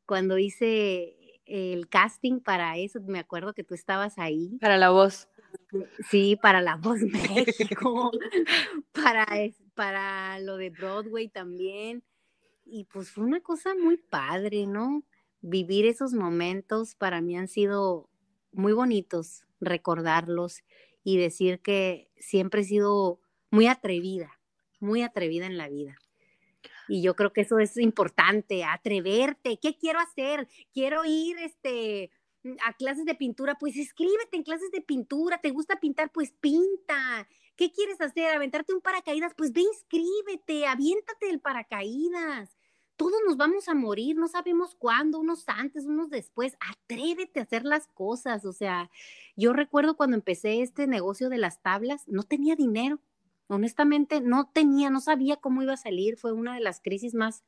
cuando 0.05 0.37
hice 0.37 1.15
el 1.45 1.87
casting 1.89 2.39
para 2.39 2.77
eso, 2.77 2.99
me 3.01 3.19
acuerdo 3.19 3.53
que 3.53 3.63
tú 3.63 3.73
estabas 3.73 4.17
ahí. 4.17 4.57
Para 4.59 4.77
la 4.77 4.89
voz. 4.89 5.27
Sí, 6.09 6.37
para 6.41 6.61
La 6.61 6.75
Voz 6.81 7.01
México, 7.01 8.11
para, 8.91 9.25
para 9.73 10.39
lo 10.39 10.57
de 10.57 10.69
Broadway 10.69 11.27
también. 11.27 12.03
Y 12.65 12.85
pues 12.85 13.11
fue 13.11 13.23
una 13.23 13.41
cosa 13.41 13.75
muy 13.75 13.97
padre, 13.97 14.65
¿no? 14.65 15.03
Vivir 15.41 15.85
esos 15.85 16.13
momentos 16.13 16.95
para 16.95 17.21
mí 17.21 17.37
han 17.37 17.47
sido 17.47 18.09
muy 18.51 18.73
bonitos, 18.73 19.45
recordarlos 19.59 20.63
y 21.03 21.17
decir 21.17 21.59
que 21.59 22.09
siempre 22.17 22.61
he 22.61 22.65
sido 22.65 23.19
muy 23.51 23.67
atrevida, 23.67 24.39
muy 24.79 25.03
atrevida 25.03 25.45
en 25.45 25.57
la 25.57 25.69
vida. 25.69 25.97
Y 26.87 27.01
yo 27.01 27.15
creo 27.15 27.33
que 27.33 27.41
eso 27.41 27.59
es 27.59 27.77
importante, 27.77 28.63
atreverte. 28.63 29.57
¿Qué 29.61 29.77
quiero 29.77 29.99
hacer? 29.99 30.47
Quiero 30.73 31.03
ir 31.05 31.37
este, 31.39 32.11
a 32.65 32.73
clases 32.73 33.05
de 33.05 33.15
pintura, 33.15 33.55
pues 33.55 33.75
escríbete 33.77 34.37
en 34.37 34.43
clases 34.43 34.71
de 34.71 34.81
pintura. 34.81 35.39
¿Te 35.39 35.51
gusta 35.51 35.79
pintar? 35.79 36.11
Pues 36.11 36.31
pinta. 36.31 37.27
¿Qué 37.55 37.71
quieres 37.71 37.99
hacer? 38.01 38.35
¿Aventarte 38.35 38.73
un 38.73 38.81
paracaídas? 38.81 39.33
Pues 39.35 39.53
ve, 39.53 39.61
inscríbete, 39.61 40.67
aviéntate 40.67 41.29
el 41.29 41.39
paracaídas. 41.39 42.57
Todos 42.97 43.19
nos 43.25 43.35
vamos 43.35 43.67
a 43.67 43.73
morir, 43.73 44.15
no 44.15 44.29
sabemos 44.29 44.75
cuándo, 44.75 45.19
unos 45.19 45.43
antes, 45.47 45.85
unos 45.85 46.09
después. 46.09 46.55
Atrévete 46.59 47.39
a 47.39 47.43
hacer 47.43 47.65
las 47.65 47.87
cosas. 47.87 48.45
O 48.45 48.53
sea, 48.53 48.89
yo 49.35 49.51
recuerdo 49.51 49.97
cuando 49.97 50.15
empecé 50.15 50.61
este 50.61 50.87
negocio 50.87 51.29
de 51.29 51.37
las 51.37 51.61
tablas, 51.61 52.07
no 52.07 52.23
tenía 52.23 52.55
dinero 52.55 52.99
honestamente 53.47 54.21
no 54.21 54.49
tenía, 54.51 54.89
no 54.89 55.01
sabía 55.01 55.37
cómo 55.37 55.61
iba 55.61 55.73
a 55.73 55.77
salir. 55.77 56.17
Fue 56.17 56.31
una 56.31 56.55
de 56.55 56.61
las 56.61 56.81
crisis 56.81 57.13
más, 57.13 57.43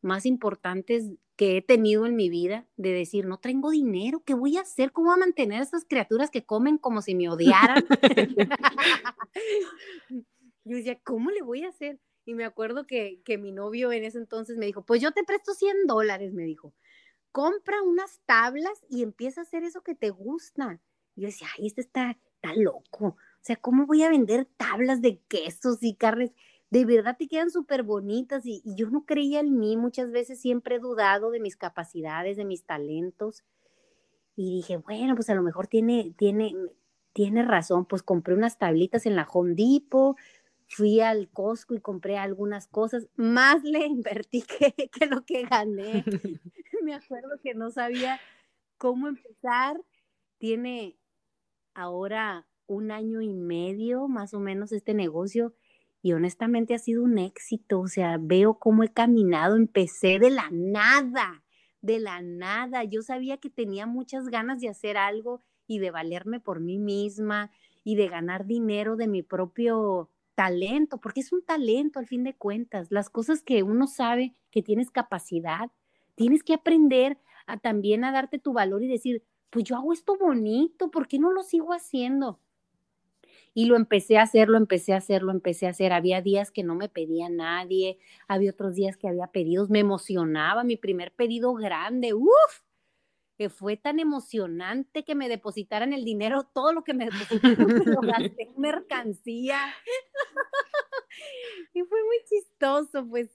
más 0.00 0.26
importantes 0.26 1.10
que 1.36 1.56
he 1.56 1.62
tenido 1.62 2.06
en 2.06 2.14
mi 2.14 2.28
vida, 2.28 2.66
de 2.76 2.92
decir, 2.92 3.26
no 3.26 3.38
tengo 3.38 3.70
dinero, 3.70 4.22
¿qué 4.24 4.34
voy 4.34 4.56
a 4.56 4.60
hacer? 4.60 4.92
¿Cómo 4.92 5.08
voy 5.08 5.16
a 5.16 5.26
mantener 5.26 5.60
a 5.60 5.64
esas 5.64 5.84
criaturas 5.84 6.30
que 6.30 6.44
comen 6.44 6.78
como 6.78 7.02
si 7.02 7.14
me 7.14 7.28
odiaran? 7.28 7.84
yo 10.64 10.76
decía, 10.76 10.98
¿cómo 11.02 11.30
le 11.30 11.42
voy 11.42 11.64
a 11.64 11.70
hacer? 11.70 11.98
Y 12.24 12.34
me 12.34 12.44
acuerdo 12.44 12.86
que, 12.86 13.20
que 13.24 13.36
mi 13.36 13.52
novio 13.52 13.92
en 13.92 14.04
ese 14.04 14.18
entonces 14.18 14.56
me 14.56 14.66
dijo, 14.66 14.84
pues 14.84 15.02
yo 15.02 15.10
te 15.10 15.24
presto 15.24 15.54
100 15.54 15.86
dólares, 15.86 16.32
me 16.32 16.44
dijo, 16.44 16.72
compra 17.32 17.82
unas 17.82 18.20
tablas 18.26 18.84
y 18.88 19.02
empieza 19.02 19.40
a 19.40 19.42
hacer 19.42 19.64
eso 19.64 19.82
que 19.82 19.96
te 19.96 20.10
gusta. 20.10 20.80
Yo 21.16 21.26
decía, 21.26 21.48
ay, 21.58 21.66
este 21.66 21.80
está, 21.80 22.12
está 22.12 22.54
loco. 22.54 23.16
O 23.44 23.46
sea, 23.46 23.56
¿cómo 23.56 23.84
voy 23.84 24.02
a 24.02 24.08
vender 24.08 24.46
tablas 24.56 25.02
de 25.02 25.18
quesos 25.28 25.82
y 25.82 25.96
carnes? 25.96 26.32
De 26.70 26.86
verdad 26.86 27.14
te 27.18 27.28
quedan 27.28 27.50
súper 27.50 27.82
bonitas 27.82 28.46
y, 28.46 28.62
yo 28.64 28.88
no 28.88 29.04
creía 29.04 29.40
en 29.40 29.58
mí. 29.58 29.76
Muchas 29.76 30.10
veces 30.10 30.40
siempre 30.40 30.76
he 30.76 30.78
dudado 30.78 31.30
de 31.30 31.40
mis 31.40 31.54
capacidades, 31.54 32.38
de 32.38 32.46
mis 32.46 32.64
talentos. 32.64 33.44
Y 34.34 34.56
dije, 34.56 34.78
bueno, 34.78 35.14
pues 35.14 35.28
a 35.28 35.34
lo 35.34 35.42
mejor 35.42 35.66
tiene, 35.66 36.14
tiene, 36.16 36.54
tiene 37.12 37.42
razón. 37.42 37.84
Pues 37.84 38.02
compré 38.02 38.32
unas 38.32 38.56
tablitas 38.56 39.04
en 39.04 39.14
la 39.14 39.28
Home 39.30 39.52
Depot, 39.54 40.16
fui 40.66 41.00
al 41.00 41.28
Costco 41.28 41.74
y 41.74 41.80
compré 41.80 42.16
algunas 42.16 42.66
cosas. 42.66 43.08
Más 43.14 43.62
le 43.62 43.84
invertí 43.84 44.40
que, 44.40 44.72
que 44.88 45.04
lo 45.04 45.22
que 45.26 45.42
gané. 45.42 46.02
Me 46.82 46.94
acuerdo 46.94 47.38
que 47.42 47.52
no 47.52 47.70
sabía 47.70 48.18
cómo 48.78 49.06
empezar. 49.06 49.78
Tiene 50.38 50.96
ahora 51.74 52.46
un 52.66 52.90
año 52.90 53.20
y 53.20 53.34
medio 53.34 54.08
más 54.08 54.34
o 54.34 54.40
menos 54.40 54.72
este 54.72 54.94
negocio 54.94 55.54
y 56.02 56.12
honestamente 56.12 56.74
ha 56.74 56.78
sido 56.78 57.02
un 57.02 57.18
éxito. 57.18 57.80
O 57.80 57.88
sea, 57.88 58.18
veo 58.20 58.58
cómo 58.58 58.82
he 58.82 58.92
caminado, 58.92 59.56
empecé 59.56 60.18
de 60.18 60.30
la 60.30 60.48
nada, 60.50 61.42
de 61.80 61.98
la 61.98 62.20
nada. 62.20 62.84
Yo 62.84 63.02
sabía 63.02 63.38
que 63.38 63.48
tenía 63.50 63.86
muchas 63.86 64.28
ganas 64.28 64.60
de 64.60 64.68
hacer 64.68 64.96
algo 64.96 65.42
y 65.66 65.78
de 65.78 65.90
valerme 65.90 66.40
por 66.40 66.60
mí 66.60 66.78
misma 66.78 67.50
y 67.84 67.96
de 67.96 68.08
ganar 68.08 68.46
dinero 68.46 68.96
de 68.96 69.08
mi 69.08 69.22
propio 69.22 70.10
talento, 70.34 70.98
porque 70.98 71.20
es 71.20 71.32
un 71.32 71.42
talento 71.42 71.98
al 71.98 72.06
fin 72.06 72.24
de 72.24 72.34
cuentas. 72.34 72.88
Las 72.90 73.08
cosas 73.08 73.42
que 73.42 73.62
uno 73.62 73.86
sabe 73.86 74.34
que 74.50 74.62
tienes 74.62 74.90
capacidad, 74.90 75.70
tienes 76.16 76.42
que 76.42 76.54
aprender 76.54 77.18
a 77.46 77.56
también 77.58 78.04
a 78.04 78.12
darte 78.12 78.38
tu 78.38 78.52
valor 78.52 78.82
y 78.82 78.88
decir, 78.88 79.22
pues 79.50 79.64
yo 79.64 79.76
hago 79.76 79.92
esto 79.92 80.16
bonito, 80.18 80.90
¿por 80.90 81.08
qué 81.08 81.18
no 81.18 81.32
lo 81.32 81.42
sigo 81.42 81.72
haciendo? 81.72 82.40
Y 83.54 83.66
lo 83.66 83.76
empecé 83.76 84.18
a 84.18 84.22
hacer, 84.22 84.48
lo 84.48 84.58
empecé 84.58 84.92
a 84.92 84.98
hacer, 84.98 85.22
lo 85.22 85.30
empecé 85.30 85.66
a 85.66 85.70
hacer. 85.70 85.92
Había 85.92 86.20
días 86.20 86.50
que 86.50 86.64
no 86.64 86.74
me 86.74 86.88
pedía 86.88 87.28
nadie, 87.28 87.98
había 88.26 88.50
otros 88.50 88.74
días 88.74 88.96
que 88.96 89.08
había 89.08 89.28
pedidos, 89.28 89.70
me 89.70 89.78
emocionaba 89.78 90.64
mi 90.64 90.76
primer 90.76 91.12
pedido 91.12 91.54
grande, 91.54 92.14
uff, 92.14 92.62
que 93.36 93.48
fue 93.48 93.76
tan 93.76 93.98
emocionante 93.98 95.04
que 95.04 95.14
me 95.14 95.28
depositaran 95.28 95.92
el 95.92 96.04
dinero, 96.04 96.44
todo 96.44 96.72
lo 96.72 96.84
que 96.84 96.94
me 96.94 97.06
depositaron 97.06 97.66
me 97.78 97.84
lo 97.84 98.00
gasté 98.34 98.42
en 98.42 98.60
mercancía. 98.60 99.58
y 101.72 101.82
fue 101.82 102.04
muy 102.04 102.16
chistoso, 102.28 103.06
pues 103.08 103.30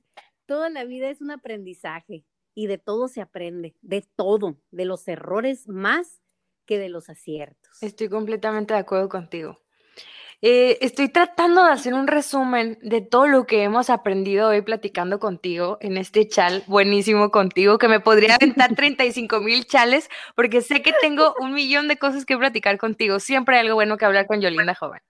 toda 0.46 0.70
la 0.70 0.84
vida 0.86 1.10
es 1.10 1.22
un 1.22 1.32
aprendizaje 1.32 2.26
y 2.56 2.68
de 2.68 2.78
todo 2.78 3.08
se 3.08 3.22
aprende, 3.22 3.76
de 3.82 4.02
todo, 4.16 4.60
de 4.72 4.86
los 4.86 5.08
errores 5.08 5.68
más 5.68 6.22
que 6.66 6.78
de 6.78 6.90
los 6.90 7.10
aciertos. 7.10 7.82
Estoy 7.82 8.10
completamente 8.10 8.74
de 8.74 8.80
acuerdo 8.80 9.10
contigo. 9.10 9.60
Eh, 10.42 10.78
estoy 10.80 11.10
tratando 11.10 11.66
de 11.66 11.72
hacer 11.72 11.94
un 11.94 12.08
resumen 12.08 12.80
de 12.82 13.02
todo 13.02 13.28
lo 13.28 13.46
que 13.46 13.64
hemos 13.64 13.90
aprendido 13.90 14.48
hoy 14.48 14.62
platicando 14.62 15.20
contigo 15.20 15.78
en 15.82 15.98
este 15.98 16.30
chal 16.30 16.64
buenísimo 16.66 17.30
contigo, 17.30 17.78
que 17.78 17.90
me 17.90 18.00
podría 18.00 18.36
aventar 18.36 18.74
35 18.74 19.42
mil 19.42 19.66
chales, 19.66 20.10
porque 20.36 20.62
sé 20.62 20.82
que 20.82 20.94
tengo 21.02 21.34
un 21.42 21.54
millón 21.54 21.90
de 21.90 21.98
cosas 21.98 22.26
que 22.26 22.38
platicar 22.38 22.78
contigo. 22.78 23.20
Siempre 23.20 23.58
hay 23.58 23.64
algo 23.64 23.76
bueno 23.76 23.98
que 23.98 24.06
hablar 24.06 24.28
con 24.28 24.40
Yolinda 24.40 24.76
Joven. 24.76 25.02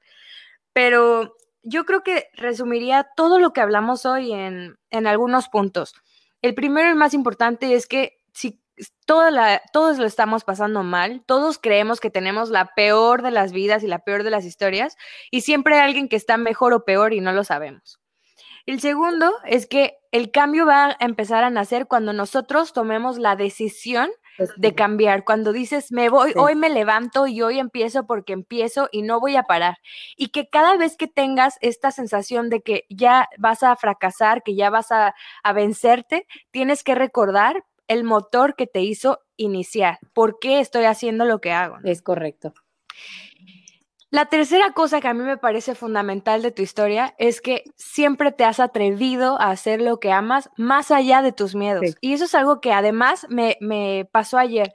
Pero 0.74 1.36
yo 1.62 1.86
creo 1.86 2.02
que 2.02 2.30
resumiría 2.34 3.08
todo 3.16 3.38
lo 3.38 3.54
que 3.54 3.62
hablamos 3.62 4.08
hoy 4.08 4.32
en, 4.32 4.80
en 4.90 5.06
algunos 5.06 5.48
puntos. 5.48 5.94
El 6.42 6.56
primero 6.56 6.90
y 6.90 6.96
más 6.96 7.14
importante 7.14 7.76
es 7.76 7.86
que 7.86 8.18
si 8.34 8.60
la, 9.08 9.62
todos 9.74 9.98
lo 9.98 10.06
estamos 10.06 10.44
pasando 10.44 10.84
mal, 10.84 11.24
todos 11.26 11.58
creemos 11.60 12.00
que 12.00 12.10
tenemos 12.10 12.50
la 12.50 12.74
peor 12.76 13.22
de 13.22 13.32
las 13.32 13.52
vidas 13.52 13.84
y 13.84 13.88
la 13.88 14.00
peor 14.00 14.24
de 14.24 14.30
las 14.30 14.46
historias, 14.46 14.96
y 15.32 15.42
siempre 15.42 15.76
hay 15.76 15.88
alguien 15.88 16.10
que 16.10 16.16
está 16.16 16.38
mejor 16.38 16.74
o 16.74 16.86
peor 16.86 17.14
y 17.14 17.22
no 17.22 17.32
lo 17.32 17.44
sabemos. 17.44 18.00
El 18.66 18.80
segundo 18.82 19.34
es 19.46 19.66
que 19.66 19.98
el 20.12 20.32
cambio 20.32 20.66
va 20.66 20.90
a 20.92 20.98
empezar 21.00 21.44
a 21.44 21.50
nacer 21.50 21.88
cuando 21.88 22.14
nosotros 22.14 22.74
tomemos 22.74 23.18
la 23.18 23.36
decisión 23.36 24.12
de 24.58 24.76
cambiar. 24.76 25.24
Cuando 25.26 25.52
dices, 25.52 25.92
me 25.92 26.10
voy, 26.10 26.34
hoy 26.36 26.56
me 26.56 26.70
levanto 26.70 27.28
y 27.28 27.42
hoy 27.42 27.60
empiezo 27.60 28.06
porque 28.06 28.34
empiezo 28.34 28.88
y 28.92 29.02
no 29.02 29.20
voy 29.20 29.36
a 29.36 29.44
parar. 29.44 29.78
Y 30.16 30.30
que 30.30 30.50
cada 30.50 30.78
vez 30.78 30.98
que 30.98 31.08
tengas 31.08 31.58
esta 31.62 31.92
sensación 31.92 32.50
de 32.50 32.62
que 32.62 32.86
ya 32.90 33.28
vas 33.38 33.64
a 33.64 33.76
fracasar, 33.76 34.44
que 34.44 34.56
ya 34.56 34.70
vas 34.70 34.92
a, 34.92 35.16
a 35.44 35.54
vencerte, 35.54 36.28
tienes 36.52 36.84
que 36.84 36.96
recordar 36.96 37.64
el 37.90 38.06
motor 38.06 38.56
que 38.56 38.68
te 38.68 38.82
hizo 38.82 39.20
iniciar. 39.36 40.00
¿Por 40.14 40.40
qué 40.40 40.62
estoy 40.62 40.86
haciendo 40.86 41.26
lo 41.26 41.42
que 41.42 41.52
hago? 41.52 41.78
Es 41.84 42.02
correcto. 42.02 42.54
La 44.12 44.26
tercera 44.26 44.72
cosa 44.72 45.02
que 45.02 45.08
a 45.08 45.14
mí 45.14 45.24
me 45.24 45.38
parece 45.38 45.76
fundamental 45.76 46.42
de 46.42 46.50
tu 46.52 46.64
historia 46.64 47.14
es 47.20 47.42
que 47.42 47.64
siempre 47.76 48.32
te 48.32 48.44
has 48.44 48.60
atrevido 48.60 49.40
a 49.40 49.52
hacer 49.52 49.82
lo 49.82 50.00
que 50.00 50.12
amas 50.12 50.50
más 50.58 50.90
allá 50.90 51.22
de 51.22 51.32
tus 51.32 51.54
miedos. 51.54 51.96
Y 52.02 52.14
eso 52.14 52.26
es 52.26 52.34
algo 52.34 52.60
que 52.60 52.74
además 52.74 53.28
me, 53.30 53.56
me, 53.62 54.10
pasó 54.12 54.40
ayer. 54.40 54.74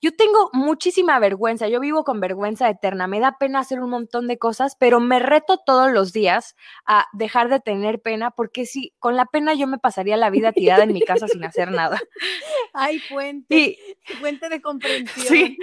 Yo 0.00 0.16
tengo 0.16 0.48
muchísima 0.54 1.18
vergüenza, 1.18 1.68
yo 1.68 1.78
vivo 1.78 2.04
con 2.04 2.20
vergüenza 2.20 2.70
eterna, 2.70 3.06
me 3.06 3.20
da 3.20 3.36
pena 3.38 3.58
hacer 3.58 3.80
un 3.80 3.90
montón 3.90 4.28
de 4.28 4.38
cosas, 4.38 4.76
pero 4.76 4.98
me 4.98 5.18
reto 5.18 5.58
todos 5.58 5.92
los 5.92 6.14
días 6.14 6.56
a 6.86 7.04
dejar 7.12 7.50
de 7.50 7.60
tener 7.60 8.00
pena, 8.00 8.30
porque 8.30 8.64
si 8.64 8.94
con 8.98 9.14
la 9.14 9.26
pena 9.26 9.52
yo 9.52 9.66
me 9.66 9.76
pasaría 9.76 10.16
la 10.16 10.30
vida 10.30 10.52
tirada 10.52 10.84
en 10.84 10.94
mi 10.94 11.02
casa 11.02 11.28
sin 11.28 11.44
hacer 11.44 11.70
nada. 11.70 12.00
Ay, 12.72 12.98
puente, 13.10 13.76
puente 14.20 14.48
de 14.48 14.62
comprensión. 14.62 15.26
Sí. 15.26 15.58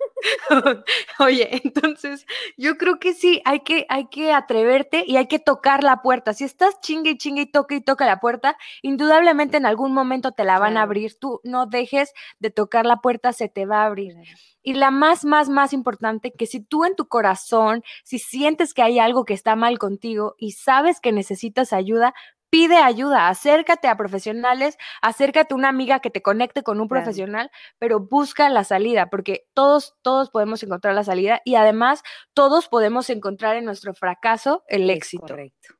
Oye, 1.18 1.60
entonces 1.64 2.26
yo 2.56 2.76
creo 2.76 2.98
que 2.98 3.14
sí, 3.14 3.40
hay 3.44 3.60
que, 3.60 3.86
hay 3.88 4.08
que 4.08 4.32
atreverte 4.32 5.04
y 5.06 5.16
hay 5.16 5.26
que 5.26 5.38
tocar 5.38 5.82
la 5.84 6.02
puerta. 6.02 6.34
Si 6.34 6.44
estás 6.44 6.80
chingue 6.80 7.10
y 7.10 7.18
chingue 7.18 7.42
y 7.42 7.46
toca 7.46 7.74
y 7.74 7.80
toca 7.80 8.06
la 8.06 8.20
puerta, 8.20 8.56
indudablemente 8.82 9.56
en 9.56 9.66
algún 9.66 9.92
momento 9.92 10.32
te 10.32 10.44
la 10.44 10.58
van 10.58 10.76
a 10.76 10.82
abrir. 10.82 11.18
Tú 11.18 11.40
no 11.44 11.66
dejes 11.66 12.12
de 12.38 12.50
tocar 12.50 12.86
la 12.86 12.98
puerta, 12.98 13.32
se 13.32 13.48
te 13.48 13.66
va 13.66 13.82
a 13.82 13.86
abrir. 13.86 14.14
Y 14.62 14.74
la 14.74 14.90
más, 14.90 15.24
más, 15.24 15.48
más 15.48 15.72
importante, 15.72 16.32
que 16.32 16.46
si 16.46 16.60
tú 16.60 16.84
en 16.84 16.94
tu 16.94 17.06
corazón, 17.08 17.82
si 18.04 18.18
sientes 18.18 18.74
que 18.74 18.82
hay 18.82 18.98
algo 18.98 19.24
que 19.24 19.34
está 19.34 19.56
mal 19.56 19.78
contigo 19.78 20.34
y 20.38 20.52
sabes 20.52 21.00
que 21.00 21.12
necesitas 21.12 21.72
ayuda, 21.72 22.14
pide 22.50 22.78
ayuda, 22.78 23.28
acércate 23.28 23.88
a 23.88 23.96
profesionales, 23.96 24.78
acércate 25.02 25.54
a 25.54 25.56
una 25.56 25.68
amiga 25.68 26.00
que 26.00 26.10
te 26.10 26.22
conecte 26.22 26.62
con 26.62 26.80
un 26.80 26.88
profesional, 26.88 27.50
pero 27.78 28.00
busca 28.00 28.48
la 28.48 28.64
salida, 28.64 29.10
porque 29.10 29.46
todos, 29.54 29.96
todos 30.02 30.30
podemos 30.30 30.62
encontrar 30.62 30.94
la 30.94 31.04
salida 31.04 31.40
y 31.44 31.56
además 31.56 32.02
todos 32.34 32.68
podemos 32.68 33.10
encontrar 33.10 33.56
en 33.56 33.64
nuestro 33.64 33.94
fracaso 33.94 34.64
el 34.68 34.88
éxito. 34.90 35.26
Correcto. 35.26 35.74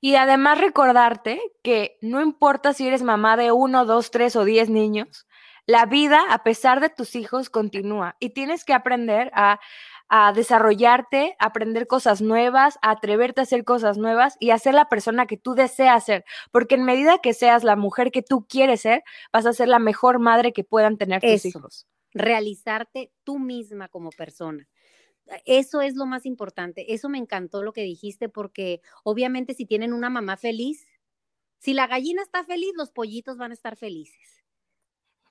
Y 0.00 0.14
además 0.14 0.60
recordarte 0.60 1.40
que 1.62 1.98
no 2.00 2.20
importa 2.20 2.72
si 2.72 2.86
eres 2.86 3.02
mamá 3.02 3.36
de 3.36 3.52
uno, 3.52 3.84
dos, 3.84 4.10
tres 4.10 4.36
o 4.36 4.44
diez 4.44 4.68
niños, 4.70 5.26
la 5.66 5.84
vida, 5.84 6.22
a 6.30 6.42
pesar 6.44 6.80
de 6.80 6.88
tus 6.88 7.14
hijos, 7.14 7.50
continúa 7.50 8.16
y 8.20 8.30
tienes 8.30 8.64
que 8.64 8.72
aprender 8.72 9.30
a 9.34 9.60
a 10.08 10.32
desarrollarte, 10.32 11.36
a 11.38 11.46
aprender 11.46 11.86
cosas 11.86 12.22
nuevas, 12.22 12.78
a 12.82 12.90
atreverte 12.90 13.40
a 13.40 13.44
hacer 13.44 13.64
cosas 13.64 13.98
nuevas 13.98 14.36
y 14.40 14.50
a 14.50 14.58
ser 14.58 14.74
la 14.74 14.88
persona 14.88 15.26
que 15.26 15.36
tú 15.36 15.54
deseas 15.54 16.04
ser. 16.04 16.24
Porque 16.50 16.76
en 16.76 16.84
medida 16.84 17.18
que 17.18 17.34
seas 17.34 17.64
la 17.64 17.76
mujer 17.76 18.10
que 18.10 18.22
tú 18.22 18.46
quieres 18.48 18.80
ser, 18.80 19.02
vas 19.32 19.46
a 19.46 19.52
ser 19.52 19.68
la 19.68 19.78
mejor 19.78 20.18
madre 20.18 20.52
que 20.52 20.64
puedan 20.64 20.96
tener 20.96 21.20
tus 21.20 21.44
hijos. 21.44 21.86
Realizarte 22.14 23.12
tú 23.22 23.38
misma 23.38 23.88
como 23.88 24.10
persona. 24.10 24.66
Eso 25.44 25.82
es 25.82 25.94
lo 25.94 26.06
más 26.06 26.24
importante. 26.24 26.94
Eso 26.94 27.10
me 27.10 27.18
encantó 27.18 27.62
lo 27.62 27.74
que 27.74 27.82
dijiste 27.82 28.30
porque 28.30 28.80
obviamente 29.04 29.52
si 29.52 29.66
tienen 29.66 29.92
una 29.92 30.08
mamá 30.08 30.38
feliz, 30.38 30.86
si 31.58 31.74
la 31.74 31.86
gallina 31.86 32.22
está 32.22 32.44
feliz, 32.44 32.72
los 32.76 32.90
pollitos 32.90 33.36
van 33.36 33.50
a 33.50 33.54
estar 33.54 33.76
felices. 33.76 34.37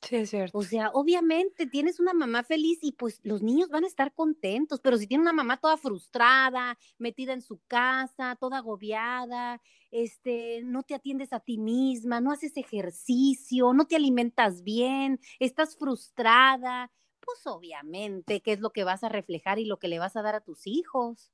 Sí, 0.02 0.16
es 0.16 0.30
cierto. 0.30 0.58
O 0.58 0.64
sea, 0.64 0.90
obviamente 0.94 1.68
tienes 1.68 2.00
una 2.00 2.14
mamá 2.14 2.44
feliz 2.44 2.80
y 2.82 2.94
pues 2.94 3.20
los 3.24 3.42
niños 3.42 3.70
van 3.70 3.84
a 3.84 3.88
estar 3.88 4.14
contentos, 4.14 4.80
pero 4.80 4.98
si 4.98 5.08
tiene 5.08 5.24
una 5.24 5.34
mamá 5.34 5.58
toda 5.58 5.78
frustrada, 5.78 6.78
metida 6.98 7.34
en 7.34 7.42
su 7.42 7.60
casa, 7.68 8.38
toda 8.40 8.60
agobiada, 8.60 9.62
este, 9.92 10.62
no 10.64 10.84
te 10.84 10.96
atiendes 10.96 11.34
a 11.34 11.40
ti 11.40 11.58
misma, 11.58 12.22
no 12.22 12.32
haces 12.32 12.58
ejercicio, 12.58 13.74
no 13.74 13.86
te 13.86 13.96
alimentas 13.96 14.64
bien, 14.64 15.20
estás 15.40 15.78
frustrada, 15.78 16.92
pues 17.20 17.46
obviamente, 17.46 18.42
¿qué 18.42 18.54
es 18.54 18.60
lo 18.60 18.72
que 18.72 18.84
vas 18.84 19.04
a 19.04 19.10
reflejar 19.10 19.60
y 19.60 19.66
lo 19.66 19.78
que 19.78 19.90
le 19.90 20.00
vas 20.00 20.16
a 20.16 20.22
dar 20.22 20.36
a 20.36 20.42
tus 20.42 20.68
hijos? 20.68 21.32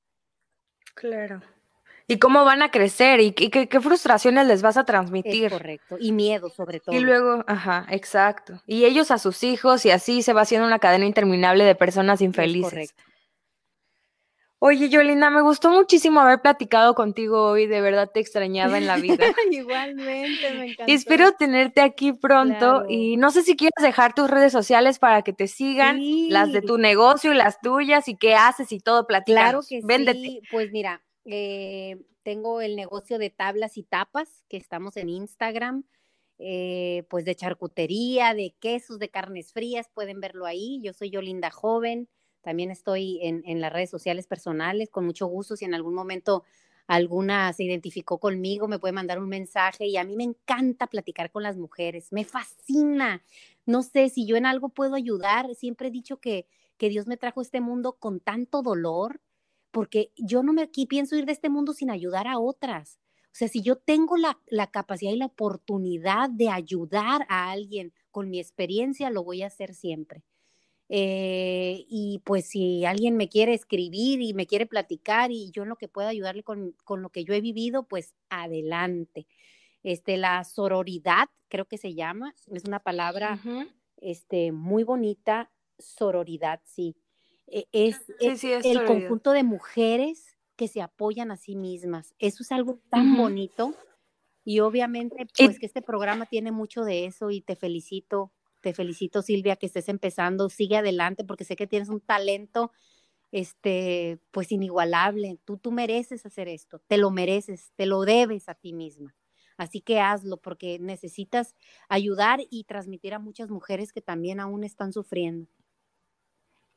Claro 0.95 1.41
y 2.07 2.19
cómo 2.19 2.43
van 2.43 2.61
a 2.61 2.71
crecer 2.71 3.19
y, 3.19 3.31
qué, 3.31 3.67
frustraciones 3.79 4.47
les 4.47 4.61
vas 4.61 4.77
a 4.77 4.83
transmitir. 4.83 5.49
correcto, 5.49 5.97
y 5.99 6.11
miedo 6.11 6.49
sobre 6.49 6.79
todo. 6.79 6.95
Y 6.95 6.99
luego, 6.99 7.43
ajá, 7.47 7.85
exacto. 7.89 8.61
Y 8.65 8.85
ellos 8.85 9.11
a 9.11 9.17
sus 9.17 9.43
hijos 9.43 9.85
y 9.85 9.91
así 9.91 10.21
se 10.21 10.33
va 10.33 10.41
haciendo 10.41 10.67
una 10.67 10.79
cadena 10.79 11.05
interminable 11.05 11.63
de 11.63 11.75
personas 11.75 12.21
infelices. 12.21 12.69
correcto. 12.69 13.03
Oye, 14.65 14.87
Yolina, 14.87 15.29
me 15.29 15.41
gustó 15.41 15.71
muchísimo 15.71 16.21
haber 16.21 16.39
platicado 16.39 16.95
contigo 16.95 17.49
hoy, 17.49 17.67
de 17.67 17.81
verdad 17.81 18.09
te 18.13 18.21
extrañaba 18.21 18.77
en 18.77 18.87
la 18.87 18.95
vida. 18.95 19.17
Igualmente, 19.51 20.53
me 20.53 20.67
encantó. 20.71 20.93
Espero 20.93 21.33
tenerte 21.33 21.81
aquí 21.81 22.13
pronto 22.13 22.85
y 22.87 23.17
no 23.17 23.31
sé 23.31 23.43
si 23.43 23.57
quieres 23.57 23.81
dejar 23.81 24.13
tus 24.13 24.29
redes 24.29 24.53
sociales 24.53 24.99
para 24.99 25.21
que 25.21 25.33
te 25.33 25.49
sigan, 25.49 25.99
las 26.29 26.53
de 26.53 26.61
tu 26.61 26.77
negocio 26.77 27.33
y 27.33 27.35
las 27.35 27.59
tuyas 27.59 28.07
y 28.07 28.15
qué 28.15 28.35
haces 28.35 28.71
y 28.71 28.79
todo, 28.79 29.05
platicamos. 29.05 29.67
Claro 29.67 29.83
que 30.07 30.13
sí, 30.13 30.41
pues 30.49 30.71
mira, 30.71 31.03
eh, 31.25 32.01
tengo 32.23 32.61
el 32.61 32.75
negocio 32.75 33.17
de 33.17 33.29
tablas 33.29 33.77
y 33.77 33.83
tapas, 33.83 34.43
que 34.49 34.57
estamos 34.57 34.97
en 34.97 35.09
Instagram, 35.09 35.85
eh, 36.39 37.03
pues 37.09 37.25
de 37.25 37.35
charcutería, 37.35 38.33
de 38.33 38.55
quesos, 38.59 38.99
de 38.99 39.09
carnes 39.09 39.53
frías, 39.53 39.89
pueden 39.93 40.19
verlo 40.19 40.45
ahí. 40.45 40.79
Yo 40.81 40.93
soy 40.93 41.09
Yolinda 41.09 41.51
Joven, 41.51 42.09
también 42.41 42.71
estoy 42.71 43.19
en, 43.21 43.43
en 43.45 43.61
las 43.61 43.71
redes 43.71 43.89
sociales 43.89 44.27
personales, 44.27 44.89
con 44.89 45.05
mucho 45.05 45.27
gusto, 45.27 45.55
si 45.55 45.65
en 45.65 45.73
algún 45.73 45.93
momento 45.93 46.43
alguna 46.87 47.53
se 47.53 47.63
identificó 47.63 48.19
conmigo, 48.19 48.67
me 48.67 48.79
puede 48.79 48.91
mandar 48.91 49.19
un 49.19 49.29
mensaje 49.29 49.87
y 49.87 49.97
a 49.97 50.03
mí 50.03 50.15
me 50.15 50.25
encanta 50.25 50.87
platicar 50.87 51.31
con 51.31 51.43
las 51.43 51.57
mujeres, 51.57 52.11
me 52.11 52.25
fascina. 52.25 53.23
No 53.65 53.83
sé 53.83 54.09
si 54.09 54.25
yo 54.25 54.35
en 54.35 54.45
algo 54.45 54.69
puedo 54.69 54.95
ayudar, 54.95 55.55
siempre 55.55 55.87
he 55.87 55.91
dicho 55.91 56.17
que, 56.17 56.45
que 56.77 56.89
Dios 56.89 57.07
me 57.07 57.17
trajo 57.17 57.41
este 57.41 57.61
mundo 57.61 57.93
con 57.93 58.19
tanto 58.19 58.61
dolor 58.61 59.21
porque 59.73 60.11
yo 60.15 60.43
no 60.43 60.53
me 60.53 60.61
aquí 60.61 60.85
pienso 60.85 61.17
ir 61.17 61.25
de 61.25 61.31
este 61.31 61.49
mundo 61.49 61.73
sin 61.73 61.89
ayudar 61.89 62.27
a 62.27 62.37
otras. 62.37 62.99
O 63.25 63.35
sea, 63.35 63.47
si 63.47 63.63
yo 63.63 63.75
tengo 63.75 64.15
la, 64.17 64.37
capacidad 64.67 65.11
y 65.11 65.17
la 65.17 65.25
oportunidad 65.25 66.29
de 66.29 66.49
ayudar 66.49 67.25
a 67.27 67.49
alguien 67.49 67.91
con 68.11 68.29
mi 68.29 68.39
experiencia, 68.39 69.09
lo 69.09 69.23
voy 69.23 69.41
a 69.41 69.47
hacer 69.47 69.73
siempre. 69.73 70.23
Eh, 70.89 71.85
y 71.89 72.21
pues 72.23 72.45
si 72.45 72.85
alguien 72.85 73.17
me 73.17 73.29
quiere 73.29 73.55
escribir 73.55 74.21
y 74.21 74.35
me 74.35 74.45
quiere 74.45 74.67
platicar 74.67 75.31
y 75.31 75.49
yo 75.49 75.63
en 75.63 75.69
lo 75.69 75.77
que 75.77 75.87
pueda 75.87 76.09
ayudarle 76.09 76.43
con, 76.43 76.75
lo 76.87 77.09
que 77.09 77.25
yo 77.25 77.33
he 77.33 77.41
vivido, 77.41 77.87
pues 77.87 78.13
adelante. 78.29 79.25
Este, 79.81 80.17
la 80.17 80.43
sororidad, 80.43 81.29
creo 81.47 81.65
que 81.65 81.79
se 81.79 81.95
llama, 81.95 82.35
es 82.51 82.65
una 82.65 82.79
palabra 82.79 83.39
este, 83.97 84.51
muy 84.51 84.83
bonita, 84.83 85.51
sororidad, 85.79 86.61
sí. 86.63 86.95
E, 87.55 87.67
es, 87.71 88.01
el 88.65 88.83
conjunto 88.85 89.31
de 89.31 89.43
mujeres 89.43 90.35
que 90.55 90.67
se 90.67 90.81
apoyan 90.81 91.29
a 91.29 91.37
sí 91.37 91.55
mismas. 91.55 92.15
Eso 92.17 92.41
es 92.41 92.51
algo 92.51 92.79
tan 92.89 93.15
bonito 93.15 93.75
y 94.43 94.59
obviamente 94.59 95.27
pues 95.37 95.59
que 95.59 95.67
este 95.67 95.83
programa 95.83 96.25
tiene 96.25 96.51
mucho 96.51 96.83
de 96.83 97.05
eso 97.05 97.29
y 97.29 97.41
te 97.41 97.55
felicito, 97.55 98.31
te 98.61 98.73
felicito 98.73 99.21
Silvia 99.21 99.55
que 99.55 99.67
estés 99.67 99.87
empezando, 99.87 100.49
sigue 100.49 100.77
adelante 100.77 101.23
porque 101.23 101.45
sé 101.45 101.55
que 101.55 101.67
tienes 101.67 101.89
un 101.89 102.01
talento 102.01 102.71
este 103.31 104.17
pues 104.31 104.51
inigualable. 104.51 105.37
Tú 105.45 105.57
tú 105.57 105.71
mereces 105.71 106.25
hacer 106.25 106.47
esto, 106.47 106.79
te 106.87 106.97
lo 106.97 107.11
mereces, 107.11 107.71
te 107.75 107.85
lo 107.85 108.01
debes 108.01 108.49
a 108.49 108.55
ti 108.55 108.73
misma. 108.73 109.15
Así 109.57 109.79
que 109.79 109.99
hazlo 109.99 110.37
porque 110.37 110.79
necesitas 110.79 111.55
ayudar 111.87 112.39
y 112.49 112.63
transmitir 112.63 113.13
a 113.13 113.19
muchas 113.19 113.51
mujeres 113.51 113.93
que 113.93 114.01
también 114.01 114.39
aún 114.39 114.63
están 114.63 114.91
sufriendo. 114.91 115.47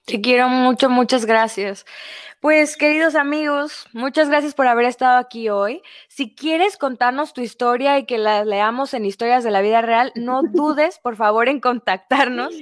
Te 0.06 0.20
quiero 0.20 0.48
mucho, 0.48 0.88
muchas 0.88 1.26
gracias. 1.26 1.84
Pues 2.38 2.76
queridos 2.76 3.16
amigos, 3.16 3.88
muchas 3.92 4.28
gracias 4.28 4.54
por 4.54 4.68
haber 4.68 4.84
estado 4.84 5.18
aquí 5.18 5.48
hoy. 5.48 5.82
Si 6.06 6.32
quieres 6.32 6.76
contarnos 6.76 7.32
tu 7.32 7.40
historia 7.40 7.98
y 7.98 8.06
que 8.06 8.16
la 8.16 8.44
leamos 8.44 8.94
en 8.94 9.04
Historias 9.04 9.42
de 9.42 9.50
la 9.50 9.62
Vida 9.62 9.82
Real, 9.82 10.12
no 10.14 10.42
dudes, 10.52 11.00
por 11.02 11.16
favor, 11.16 11.48
en 11.48 11.58
contactarnos 11.58 12.54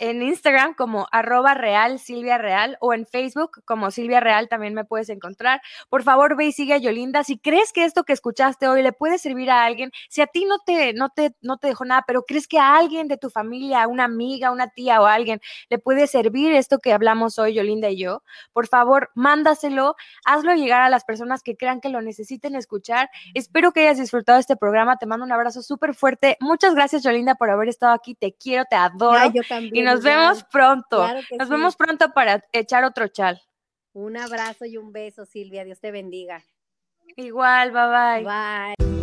en 0.00 0.22
Instagram 0.22 0.74
como 0.74 1.06
arroba 1.12 1.54
real 1.54 1.98
Silvia 1.98 2.38
Real 2.38 2.76
o 2.80 2.92
en 2.92 3.06
Facebook 3.06 3.62
como 3.64 3.90
Silvia 3.90 4.20
Real 4.20 4.48
también 4.48 4.74
me 4.74 4.84
puedes 4.84 5.08
encontrar. 5.10 5.60
Por 5.88 6.02
favor, 6.02 6.36
ve 6.36 6.46
y 6.46 6.52
sigue 6.52 6.74
a 6.74 6.78
Yolinda. 6.78 7.22
Si 7.24 7.38
crees 7.38 7.72
que 7.72 7.84
esto 7.84 8.04
que 8.04 8.12
escuchaste 8.12 8.66
hoy 8.68 8.82
le 8.82 8.92
puede 8.92 9.18
servir 9.18 9.50
a 9.50 9.64
alguien, 9.64 9.92
si 10.08 10.22
a 10.22 10.26
ti 10.26 10.44
no 10.44 10.58
te, 10.58 10.92
no 10.92 11.10
te, 11.10 11.34
no 11.40 11.58
te 11.58 11.68
dejó 11.68 11.84
nada, 11.84 12.04
pero 12.06 12.24
crees 12.24 12.48
que 12.48 12.58
a 12.58 12.76
alguien 12.76 13.06
de 13.06 13.16
tu 13.16 13.30
familia, 13.30 13.86
una 13.86 14.04
amiga, 14.04 14.50
una 14.50 14.68
tía 14.68 15.00
o 15.00 15.06
alguien 15.06 15.40
le 15.68 15.78
puede 15.78 16.06
servir 16.06 16.37
esto 16.46 16.78
que 16.78 16.92
hablamos 16.92 17.38
hoy, 17.38 17.54
Yolinda 17.54 17.90
y 17.90 17.98
yo, 17.98 18.22
por 18.52 18.66
favor, 18.66 19.10
mándaselo, 19.14 19.96
hazlo 20.24 20.54
llegar 20.54 20.82
a 20.82 20.88
las 20.88 21.04
personas 21.04 21.42
que 21.42 21.56
crean 21.56 21.80
que 21.80 21.88
lo 21.88 22.00
necesiten 22.00 22.54
escuchar. 22.54 23.10
Espero 23.34 23.72
que 23.72 23.80
hayas 23.80 23.98
disfrutado 23.98 24.38
este 24.38 24.56
programa. 24.56 24.96
Te 24.96 25.06
mando 25.06 25.24
un 25.24 25.32
abrazo 25.32 25.62
súper 25.62 25.94
fuerte. 25.94 26.36
Muchas 26.40 26.74
gracias, 26.74 27.02
Yolinda, 27.02 27.34
por 27.34 27.50
haber 27.50 27.68
estado 27.68 27.92
aquí. 27.92 28.14
Te 28.14 28.34
quiero, 28.34 28.64
te 28.68 28.76
adoro 28.76 29.32
y 29.72 29.82
nos 29.82 30.02
vemos 30.02 30.44
pronto. 30.44 31.06
nos 31.38 31.48
vemos 31.48 31.76
pronto 31.76 32.12
para 32.12 32.44
echar 32.52 32.84
otro 32.84 33.08
chal. 33.08 33.40
Un 33.92 34.16
abrazo 34.16 34.64
y 34.64 34.76
un 34.76 34.92
beso, 34.92 35.24
Silvia. 35.26 35.64
Dios 35.64 35.80
te 35.80 35.90
bendiga. 35.90 36.44
Igual, 37.16 37.72
bye 37.72 38.22
bye. 38.22 38.24
Bye. 38.24 38.97